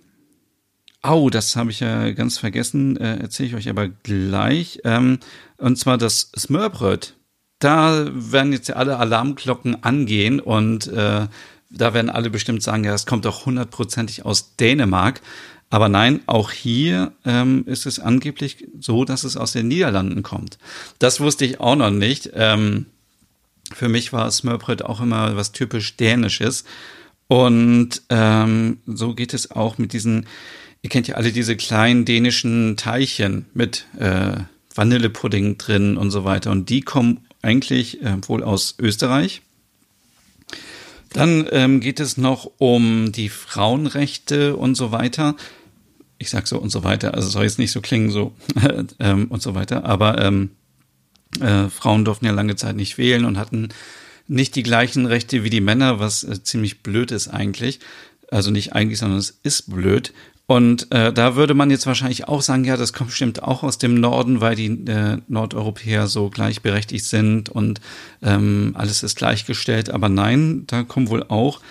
Au, 1.04 1.30
das 1.30 1.58
habe 1.58 1.70
ich 1.70 1.82
ja 1.82 2.12
ganz 2.12 2.38
vergessen, 2.38 2.96
äh, 2.96 3.18
erzähle 3.18 3.50
ich 3.50 3.56
euch 3.56 3.70
aber 3.70 3.90
gleich. 3.90 4.80
Ähm, 4.86 5.20
und 5.58 5.78
zwar 5.78 5.98
das 5.98 6.32
Smørbröt. 6.38 7.16
Da 7.60 8.08
werden 8.12 8.54
jetzt 8.54 8.70
ja 8.70 8.76
alle 8.76 8.98
Alarmglocken 8.98 9.84
angehen 9.84 10.40
und 10.40 10.88
äh, 10.88 11.28
da 11.70 11.94
werden 11.94 12.10
alle 12.10 12.30
bestimmt 12.30 12.64
sagen, 12.64 12.86
ja, 12.86 12.94
es 12.94 13.06
kommt 13.06 13.26
doch 13.26 13.46
hundertprozentig 13.46 14.26
aus 14.26 14.56
Dänemark. 14.56 15.22
Aber 15.70 15.90
nein, 15.90 16.22
auch 16.26 16.52
hier 16.52 17.12
ähm, 17.26 17.64
ist 17.66 17.86
es 17.86 18.00
angeblich 18.00 18.68
so, 18.80 19.04
dass 19.04 19.26
es 19.26 19.36
aus 19.36 19.52
den 19.52 19.68
Niederlanden 19.68 20.24
kommt. 20.24 20.58
Das 21.00 21.20
wusste 21.20 21.44
ich 21.44 21.60
auch 21.60 21.76
noch 21.76 21.90
nicht. 21.90 22.30
Ähm, 22.34 22.86
für 23.74 23.90
mich 23.90 24.14
war 24.14 24.32
Smørbrød 24.32 24.86
auch 24.86 25.02
immer 25.02 25.36
was 25.36 25.52
typisch 25.52 25.98
Dänisches. 25.98 26.64
Und 27.28 28.04
ähm, 28.10 28.78
so 28.86 29.16
geht 29.16 29.34
es 29.34 29.52
auch 29.52 29.78
mit 29.78 29.94
diesen 29.94 30.28
Ihr 30.84 30.90
kennt 30.90 31.08
ja 31.08 31.16
alle 31.16 31.32
diese 31.32 31.56
kleinen 31.56 32.04
dänischen 32.04 32.76
Teilchen 32.76 33.46
mit 33.54 33.88
äh, 33.98 34.34
Vanillepudding 34.76 35.58
drin 35.58 35.98
und 35.98 36.12
so 36.12 36.26
weiter. 36.26 36.52
Und 36.52 36.70
die 36.70 36.82
kommen 36.82 37.22
eigentlich 37.42 38.02
äh, 38.04 38.18
wohl 38.28 38.44
aus 38.44 38.76
Österreich. 38.80 39.42
Dann 41.14 41.48
ähm, 41.52 41.80
geht 41.80 42.02
es 42.02 42.18
noch 42.18 42.52
um 42.58 43.12
die 43.14 43.30
Frauenrechte 43.30 44.58
und 44.58 44.76
so 44.76 44.92
weiter. 44.92 45.36
Ich 46.18 46.30
sag 46.30 46.48
so 46.48 46.58
und 46.58 46.70
so 46.70 46.84
weiter, 46.84 47.14
also 47.14 47.30
soll 47.30 47.44
jetzt 47.44 47.60
nicht 47.60 47.72
so 47.72 47.80
klingen 47.80 48.10
so 48.10 48.34
ähm, 49.00 49.28
und 49.30 49.42
so 49.42 49.56
weiter, 49.56 49.86
aber 49.86 50.22
ähm, 50.22 50.52
äh, 51.40 51.70
Frauen 51.70 52.04
durften 52.04 52.26
ja 52.26 52.32
lange 52.32 52.56
Zeit 52.56 52.76
nicht 52.76 52.98
wählen 52.98 53.26
und 53.26 53.38
hatten 53.38 53.70
nicht 54.28 54.56
die 54.56 54.64
gleichen 54.64 55.06
Rechte 55.06 55.44
wie 55.44 55.50
die 55.50 55.62
Männer, 55.62 56.00
was 56.00 56.24
äh, 56.24 56.44
ziemlich 56.44 56.82
blöd 56.82 57.12
ist 57.12 57.30
eigentlich. 57.30 57.80
Also 58.32 58.52
nicht 58.52 58.74
eigentlich, 58.74 59.00
sondern 59.00 59.20
es 59.20 59.40
ist 59.44 59.70
blöd. 59.70 60.14
Und 60.46 60.92
äh, 60.92 61.14
da 61.14 61.36
würde 61.36 61.54
man 61.54 61.72
jetzt 61.72 61.88
wahrscheinlich 61.88 62.28
auch 62.28 62.42
sagen, 62.42 62.66
ja, 62.66 62.76
das 62.76 62.92
kommt 62.92 63.12
bestimmt 63.12 63.44
auch 63.44 63.64
aus 63.64 63.78
dem 63.78 63.96
Norden, 63.96 64.42
weil 64.42 64.56
die 64.56 64.68
äh, 64.68 65.20
Nordeuropäer 65.28 66.08
so 66.08 66.30
gleichberechtigt 66.30 67.06
sind 67.06 67.50
und 67.50 67.80
ähm, 68.22 68.74
alles 68.78 69.04
ist 69.04 69.16
gleichgestellt. 69.16 69.90
Aber 69.90 70.10
nein, 70.10 70.66
da 70.68 70.84
kommen 70.84 71.10
wohl 71.10 71.24
auch 71.24 71.62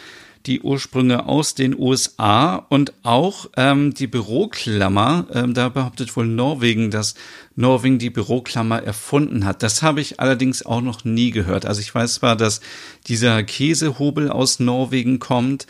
die 0.46 0.60
Ursprünge 0.60 1.26
aus 1.26 1.54
den 1.54 1.78
USA 1.78 2.56
und 2.56 2.92
auch 3.02 3.46
ähm, 3.56 3.94
die 3.94 4.06
Büroklammer. 4.06 5.26
Ähm, 5.32 5.54
da 5.54 5.68
behauptet 5.68 6.16
wohl 6.16 6.26
Norwegen, 6.26 6.90
dass 6.90 7.14
Norwegen 7.54 7.98
die 7.98 8.10
Büroklammer 8.10 8.82
erfunden 8.82 9.44
hat. 9.44 9.62
Das 9.62 9.82
habe 9.82 10.00
ich 10.00 10.18
allerdings 10.18 10.64
auch 10.64 10.80
noch 10.80 11.04
nie 11.04 11.30
gehört. 11.30 11.66
Also 11.66 11.80
ich 11.80 11.94
weiß 11.94 12.14
zwar, 12.14 12.36
dass 12.36 12.60
dieser 13.06 13.42
Käsehobel 13.42 14.30
aus 14.30 14.58
Norwegen 14.58 15.18
kommt. 15.18 15.66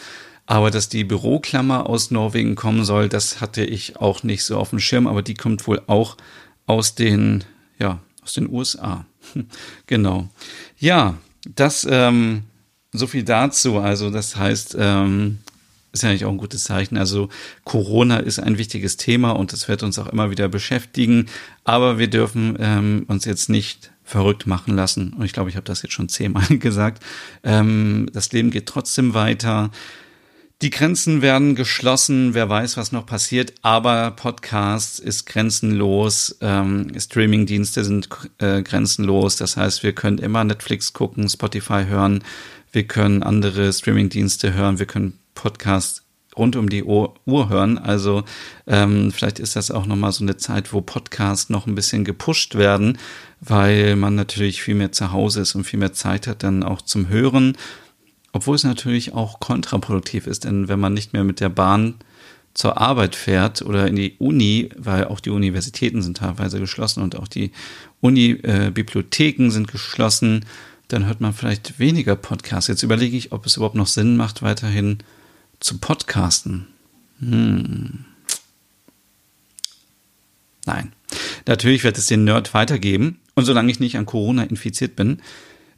Aber 0.47 0.71
dass 0.71 0.89
die 0.89 1.05
Büroklammer 1.05 1.89
aus 1.89 2.11
Norwegen 2.11 2.55
kommen 2.55 2.85
soll, 2.85 3.09
das 3.09 3.41
hatte 3.41 3.65
ich 3.65 3.97
auch 3.97 4.23
nicht 4.23 4.45
so 4.45 4.59
auf 4.59 4.71
dem 4.71 4.81
Schirm, 4.81 5.07
aber 5.07 5.23
die 5.23 5.35
kommt 5.35 5.67
wohl 5.67 5.81
auch 5.87 6.17
aus 6.67 6.95
den, 6.95 7.45
ja, 7.79 8.01
aus 8.23 8.35
den 8.35 8.51
USA. 8.51 9.07
genau. 9.87 10.29
Ja, 10.79 11.17
das, 11.55 11.87
ähm, 11.89 12.43
so 12.93 13.07
viel 13.07 13.23
dazu. 13.23 13.79
Also, 13.79 14.11
das 14.11 14.37
heißt, 14.37 14.77
ähm, 14.79 15.39
ist 15.93 16.03
ja 16.03 16.09
eigentlich 16.09 16.25
auch 16.25 16.31
ein 16.31 16.39
gutes 16.39 16.65
Zeichen. 16.65 16.97
Also 16.97 17.29
Corona 17.65 18.17
ist 18.17 18.39
ein 18.39 18.59
wichtiges 18.59 18.97
Thema 18.97 19.33
und 19.33 19.53
das 19.53 19.69
wird 19.69 19.83
uns 19.83 19.99
auch 19.99 20.07
immer 20.07 20.31
wieder 20.31 20.49
beschäftigen. 20.49 21.27
Aber 21.65 21.99
wir 21.99 22.09
dürfen 22.09 22.57
ähm, 22.59 23.05
uns 23.09 23.25
jetzt 23.27 23.51
nicht 23.51 23.93
verrückt 24.03 24.47
machen 24.47 24.75
lassen. 24.75 25.13
Und 25.13 25.25
ich 25.25 25.33
glaube, 25.33 25.51
ich 25.51 25.57
habe 25.57 25.65
das 25.65 25.83
jetzt 25.83 25.93
schon 25.93 26.09
zehnmal 26.09 26.47
gesagt. 26.59 27.03
Ähm, 27.45 28.09
das 28.13 28.33
Leben 28.33 28.51
geht 28.51 28.67
trotzdem 28.67 29.15
weiter. 29.15 29.71
Die 30.63 30.71
Grenzen 30.71 31.23
werden 31.23 31.57
geschlossen, 31.57 32.35
wer 32.35 32.49
weiß, 32.49 32.77
was 32.77 32.93
noch 32.93 33.05
passiert, 33.05 33.53
aber 33.63 34.13
Podcast 34.13 35.01
ist 35.01 35.27
grenzenlos, 35.27 36.37
ähm, 36.41 36.93
Streamingdienste 36.97 37.85
sind 37.85 38.09
äh, 38.39 38.63
grenzenlos, 38.63 39.35
das 39.35 39.57
heißt, 39.57 39.83
wir 39.83 39.93
können 39.93 40.19
immer 40.19 40.45
Netflix 40.45 40.93
gucken, 40.93 41.29
Spotify 41.29 41.87
hören, 41.89 42.23
wir 42.71 42.85
können 42.85 43.25
andere 43.25 43.73
Streamingdienste 43.73 44.55
hören, 44.55 44.79
wir 44.79 44.87
können 44.87 45.19
Podcasts 45.35 46.05
rund 46.37 46.55
um 46.55 46.69
die 46.69 46.85
Uhr, 46.85 47.15
hören. 47.27 47.77
Also 47.77 48.23
ähm, 48.67 49.13
vielleicht 49.13 49.41
ist 49.41 49.57
das 49.57 49.71
auch 49.71 49.87
nochmal 49.87 50.13
so 50.13 50.25
eine 50.25 50.37
Zeit, 50.37 50.73
wo 50.73 50.81
Podcasts 50.81 51.51
noch 51.51 51.67
ein 51.67 51.75
bisschen 51.75 52.05
gepusht 52.05 52.55
werden, 52.55 52.99
weil 53.41 53.97
man 53.97 54.15
natürlich 54.15 54.63
viel 54.63 54.77
mehr 54.77 54.93
zu 54.93 55.13
Hause 55.13 55.41
ist 55.41 55.57
und 55.57 55.65
viel 55.65 55.81
mehr 55.81 55.93
Zeit 55.93 56.27
hat 56.27 56.43
dann 56.43 56.63
auch 56.63 56.83
zum 56.83 57.09
Hören 57.09 57.57
obwohl 58.33 58.57
es 58.57 58.65
natürlich 58.65 59.13
auch 59.13 59.41
kontraproduktiv 59.41 60.27
ist, 60.27 60.45
denn 60.45 60.69
wenn 60.69 60.81
man 60.81 60.95
nicht 60.95 61.13
mehr 61.13 61.25
mit 61.25 61.41
der 61.41 61.51
Bahn 61.51 61.97
zur 62.55 62.79
Arbeit 62.79 63.15
fährt 63.15 63.63
oder 63.63 63.87
in 63.87 63.97
die 63.97 64.15
Uni, 64.19 64.71
weil 64.77 65.07
auch 65.07 65.21
die 65.21 65.31
Universitäten 65.31 66.03
sind 66.03 66.19
teilweise 66.19 66.59
geschlossen 66.61 67.03
und 67.03 67.17
auch 67.17 67.29
die 67.29 67.53
Uni-Bibliotheken 68.01 69.51
sind 69.51 69.69
geschlossen, 69.69 70.45
dann 70.89 71.07
hört 71.07 71.21
man 71.21 71.33
vielleicht 71.33 71.79
weniger 71.79 72.17
Podcasts. 72.17 72.69
Jetzt 72.69 72.83
überlege 72.83 73.17
ich, 73.17 73.33
ob 73.33 73.47
es 73.47 73.57
überhaupt 73.57 73.75
noch 73.75 73.87
Sinn 73.87 74.17
macht, 74.17 74.43
weiterhin 74.43 74.99
zu 75.61 75.79
podcasten. 75.79 76.67
Hm. 77.21 78.05
Nein. 80.67 80.93
Natürlich 81.47 81.85
wird 81.85 81.99
es 81.99 82.07
den 82.07 82.25
Nerd 82.25 82.53
weitergeben. 82.55 83.19
Und 83.35 83.47
solange 83.47 83.71
ich 83.71 83.81
nicht 83.81 83.97
an 83.97 84.07
Corona 84.07 84.43
infiziert 84.45 84.97
bin, 84.97 85.23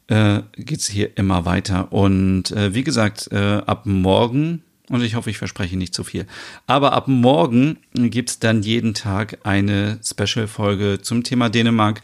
äh, 0.07 0.41
geht 0.55 0.79
es 0.79 0.87
hier 0.87 1.17
immer 1.17 1.45
weiter. 1.45 1.91
Und 1.91 2.51
äh, 2.51 2.73
wie 2.73 2.83
gesagt, 2.83 3.29
äh, 3.31 3.61
ab 3.65 3.85
morgen, 3.85 4.61
und 4.89 5.01
ich 5.01 5.15
hoffe, 5.15 5.29
ich 5.29 5.37
verspreche 5.37 5.77
nicht 5.77 5.93
zu 5.93 6.03
viel, 6.03 6.25
aber 6.67 6.93
ab 6.93 7.07
morgen 7.07 7.77
gibt's 7.93 8.39
dann 8.39 8.61
jeden 8.61 8.93
Tag 8.93 9.39
eine 9.43 9.99
Special-Folge 10.03 10.99
zum 11.01 11.23
Thema 11.23 11.49
Dänemark 11.49 12.01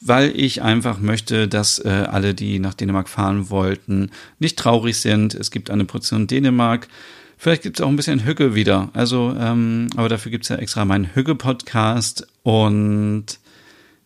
weil 0.00 0.32
ich 0.38 0.62
einfach 0.62 1.00
möchte, 1.00 1.48
dass 1.48 1.78
äh, 1.80 1.88
alle, 1.88 2.34
die 2.34 2.58
nach 2.58 2.74
Dänemark 2.74 3.08
fahren 3.08 3.50
wollten, 3.50 4.10
nicht 4.38 4.58
traurig 4.58 4.98
sind. 4.98 5.34
Es 5.34 5.50
gibt 5.50 5.70
eine 5.70 5.84
Portion 5.84 6.26
Dänemark. 6.26 6.88
Vielleicht 7.36 7.62
gibt 7.62 7.78
es 7.78 7.84
auch 7.84 7.88
ein 7.88 7.96
bisschen 7.96 8.24
Hügge 8.24 8.54
wieder. 8.54 8.90
Also, 8.94 9.34
ähm, 9.38 9.88
aber 9.96 10.08
dafür 10.08 10.30
gibt 10.30 10.44
es 10.44 10.50
ja 10.50 10.56
extra 10.56 10.84
meinen 10.84 11.14
Hügge-Podcast. 11.14 12.26
Und 12.42 13.26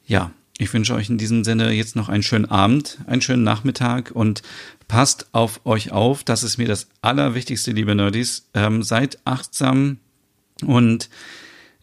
ja, 0.06 0.32
ich 0.62 0.72
wünsche 0.72 0.94
euch 0.94 1.10
in 1.10 1.18
diesem 1.18 1.44
Sinne 1.44 1.72
jetzt 1.72 1.96
noch 1.96 2.08
einen 2.08 2.22
schönen 2.22 2.46
Abend, 2.46 2.98
einen 3.06 3.20
schönen 3.20 3.42
Nachmittag 3.42 4.12
und 4.12 4.42
passt 4.88 5.26
auf 5.32 5.60
euch 5.64 5.92
auf. 5.92 6.24
Das 6.24 6.42
ist 6.42 6.58
mir 6.58 6.68
das 6.68 6.88
Allerwichtigste, 7.02 7.72
liebe 7.72 7.94
Nerdies. 7.94 8.48
Ähm, 8.54 8.82
seid 8.82 9.18
achtsam 9.24 9.98
und 10.64 11.08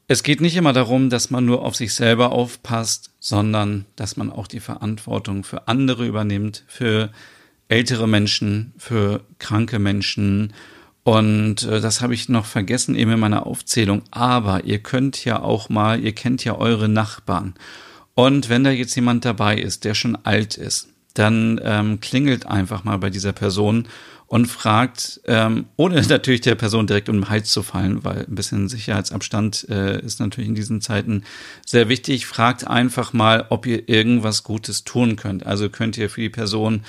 es 0.08 0.24
geht 0.24 0.42
nicht 0.42 0.56
immer 0.56 0.74
darum, 0.74 1.10
dass 1.10 1.30
man 1.30 1.46
nur 1.46 1.64
auf 1.64 1.76
sich 1.76 1.94
selber 1.94 2.32
aufpasst, 2.32 3.12
sondern 3.20 3.86
dass 3.96 4.18
man 4.18 4.32
auch 4.32 4.48
die 4.48 4.60
Verantwortung 4.60 5.44
für 5.44 5.68
andere 5.68 6.08
übernimmt, 6.08 6.64
für 6.68 7.12
ältere 7.68 8.08
Menschen, 8.08 8.74
für 8.78 9.22
kranke 9.38 9.78
Menschen. 9.78 10.54
Und 11.04 11.64
äh, 11.64 11.82
das 11.82 12.02
habe 12.02 12.14
ich 12.16 12.30
noch 12.30 12.46
vergessen 12.46 12.96
eben 12.96 13.12
in 13.12 13.20
meiner 13.20 13.46
Aufzählung. 13.46 14.02
Aber 14.10 14.64
ihr 14.64 14.80
könnt 14.80 15.24
ja 15.26 15.42
auch 15.42 15.70
mal, 15.70 16.00
ihr 16.00 16.14
kennt 16.14 16.44
ja 16.44 16.58
eure 16.58 16.90
Nachbarn. 16.90 17.54
Und 18.20 18.50
wenn 18.50 18.66
da 18.66 18.70
jetzt 18.70 18.96
jemand 18.96 19.24
dabei 19.24 19.56
ist, 19.56 19.86
der 19.86 19.94
schon 19.94 20.18
alt 20.24 20.58
ist, 20.58 20.90
dann 21.14 21.58
ähm, 21.64 22.02
klingelt 22.02 22.46
einfach 22.46 22.84
mal 22.84 22.98
bei 22.98 23.10
dieser 23.10 23.32
Person 23.32 23.88
und 24.28 24.48
fragt, 24.48 25.22
ähm, 25.26 25.68
ohne 25.78 26.02
natürlich 26.10 26.42
der 26.42 26.56
Person 26.56 26.86
direkt 26.86 27.08
um 27.08 27.16
den 27.16 27.30
Hals 27.30 27.50
zu 27.50 27.64
fallen, 27.64 28.04
weil 28.04 28.26
ein 28.26 28.36
bisschen 28.36 28.68
Sicherheitsabstand 28.68 29.68
äh, 29.70 30.02
ist 30.02 30.20
natürlich 30.20 30.50
in 30.50 30.56
diesen 30.56 30.82
Zeiten 30.82 31.24
sehr 31.66 31.88
wichtig, 31.88 32.26
fragt 32.26 32.68
einfach 32.68 33.14
mal, 33.14 33.46
ob 33.48 33.66
ihr 33.66 33.88
irgendwas 33.88 34.44
Gutes 34.44 34.84
tun 34.84 35.16
könnt. 35.16 35.46
Also 35.46 35.70
könnt 35.70 35.98
ihr 35.98 36.10
für 36.10 36.20
die 36.20 36.30
Person 36.30 36.82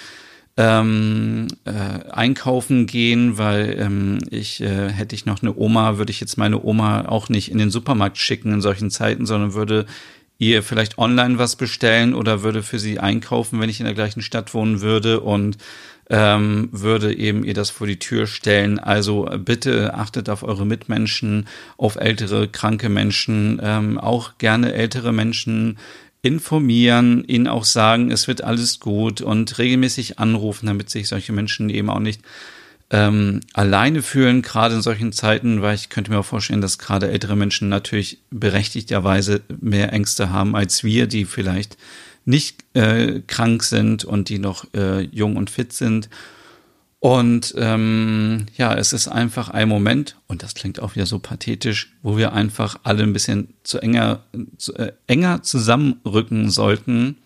ähm, 0.57 1.47
äh, 1.65 2.11
einkaufen 2.11 2.87
gehen, 2.87 3.39
weil 3.39 3.79
ähm, 3.79 4.19
ich 4.31 4.61
äh, 4.63 4.91
hätte 4.91 5.15
ich 5.15 5.27
noch 5.27 5.43
eine 5.43 5.55
Oma, 5.55 5.97
würde 5.97 6.11
ich 6.11 6.21
jetzt 6.21 6.39
meine 6.39 6.61
Oma 6.61 7.07
auch 7.07 7.29
nicht 7.29 7.53
in 7.53 7.59
den 7.59 7.71
Supermarkt 7.71 8.19
schicken 8.19 8.53
in 8.53 8.61
solchen 8.61 8.91
Zeiten, 8.91 9.27
sondern 9.27 9.55
würde 9.55 9.87
ihr 10.41 10.63
vielleicht 10.63 10.99
online 10.99 11.39
was 11.39 11.55
bestellen 11.55 12.15
oder 12.15 12.43
würde 12.43 12.63
für 12.63 12.79
sie 12.79 12.99
einkaufen, 12.99 13.61
wenn 13.61 13.69
ich 13.69 13.79
in 13.79 13.87
der 13.87 13.95
gleichen 13.95 14.23
Stadt 14.23 14.55
wohnen 14.55 14.81
würde 14.81 15.21
und 15.21 15.59
ähm, 16.09 16.71
würde 16.73 17.15
eben 17.15 17.45
ihr 17.45 17.55
das 17.55 17.71
vor 17.71 17.87
die 17.87 17.99
Tür 17.99 18.27
stellen. 18.27 18.79
Also 18.79 19.29
äh, 19.29 19.39
bitte 19.39 19.95
achtet 19.95 20.29
auf 20.29 20.43
eure 20.43 20.67
Mitmenschen, 20.67 21.47
auf 21.77 21.97
ältere, 21.97 22.49
kranke 22.49 22.89
Menschen, 22.89 23.61
ähm, 23.63 23.99
auch 23.99 24.39
gerne 24.39 24.73
ältere 24.73 25.13
Menschen 25.13 25.79
informieren, 26.23 27.23
ihnen 27.25 27.47
auch 27.47 27.65
sagen, 27.65 28.11
es 28.11 28.27
wird 28.27 28.43
alles 28.43 28.81
gut 28.81 29.21
und 29.21 29.59
regelmäßig 29.59 30.19
anrufen, 30.19 30.67
damit 30.67 30.91
sich 30.91 31.07
solche 31.07 31.33
Menschen 31.33 31.71
eben 31.71 31.91
auch 31.91 32.01
nicht 32.01 32.23
ähm, 32.91 33.41
alleine 33.53 34.03
fühlen, 34.03 34.43
gerade 34.43 34.75
in 34.75 34.83
solchen 34.83 35.13
Zeiten, 35.13 35.63
weil 35.63 35.77
ich 35.77 35.89
könnte 35.89 36.11
mir 36.11 36.19
auch 36.19 36.25
vorstellen, 36.25 36.61
dass 36.61 36.79
gerade 36.79 37.11
ältere 37.11 37.37
Menschen 37.37 37.69
natürlich 37.69 38.19
berechtigterweise 38.31 39.43
mehr 39.61 39.93
Ängste 39.93 40.31
haben 40.31 40.57
als 40.57 40.83
wir, 40.83 41.07
die 41.07 41.25
vielleicht 41.25 41.77
nicht 42.25 42.65
äh, 42.75 43.21
krank 43.27 43.63
sind 43.63 44.05
und 44.05 44.29
die 44.29 44.39
noch 44.39 44.67
äh, 44.75 45.03
jung 45.03 45.37
und 45.37 45.51
fit 45.51 45.73
sind. 45.73 46.09
Und 46.99 47.55
ähm, 47.57 48.47
ja, 48.59 48.75
es 48.75 48.93
ist 48.93 49.09
einfach 49.09 49.49
ein 49.49 49.69
Moment, 49.69 50.17
und 50.27 50.43
das 50.43 50.55
klingt 50.55 50.81
auch 50.81 50.97
wieder 50.97 51.07
so 51.07 51.19
pathetisch, 51.19 51.95
wo 52.03 52.19
wir 52.19 52.35
einfach 52.35 52.81
alle 52.83 53.05
ein 53.05 53.15
bisschen 53.15 53.55
zu 53.63 53.79
enger, 53.79 54.25
zu, 54.59 54.75
äh, 54.75 54.93
enger 55.07 55.43
zusammenrücken 55.43 56.51
sollten. 56.51 57.17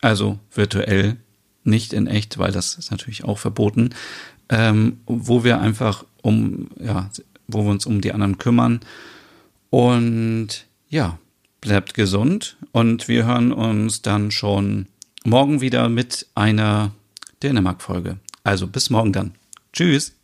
Also 0.00 0.40
virtuell, 0.52 1.16
nicht 1.62 1.92
in 1.92 2.06
echt, 2.08 2.38
weil 2.38 2.52
das 2.52 2.74
ist 2.74 2.90
natürlich 2.90 3.24
auch 3.24 3.38
verboten. 3.38 3.90
Ähm, 4.48 5.00
wo 5.06 5.44
wir 5.44 5.60
einfach 5.60 6.04
um, 6.22 6.68
ja, 6.78 7.10
wo 7.46 7.64
wir 7.64 7.70
uns 7.70 7.86
um 7.86 8.00
die 8.00 8.12
anderen 8.12 8.38
kümmern. 8.38 8.80
Und 9.70 10.66
ja, 10.88 11.18
bleibt 11.60 11.94
gesund 11.94 12.56
und 12.72 13.08
wir 13.08 13.26
hören 13.26 13.52
uns 13.52 14.02
dann 14.02 14.30
schon 14.30 14.86
morgen 15.24 15.60
wieder 15.60 15.88
mit 15.88 16.26
einer 16.34 16.92
Dänemark-Folge. 17.42 18.18
Also 18.44 18.66
bis 18.66 18.90
morgen 18.90 19.12
dann. 19.12 19.32
Tschüss. 19.72 20.14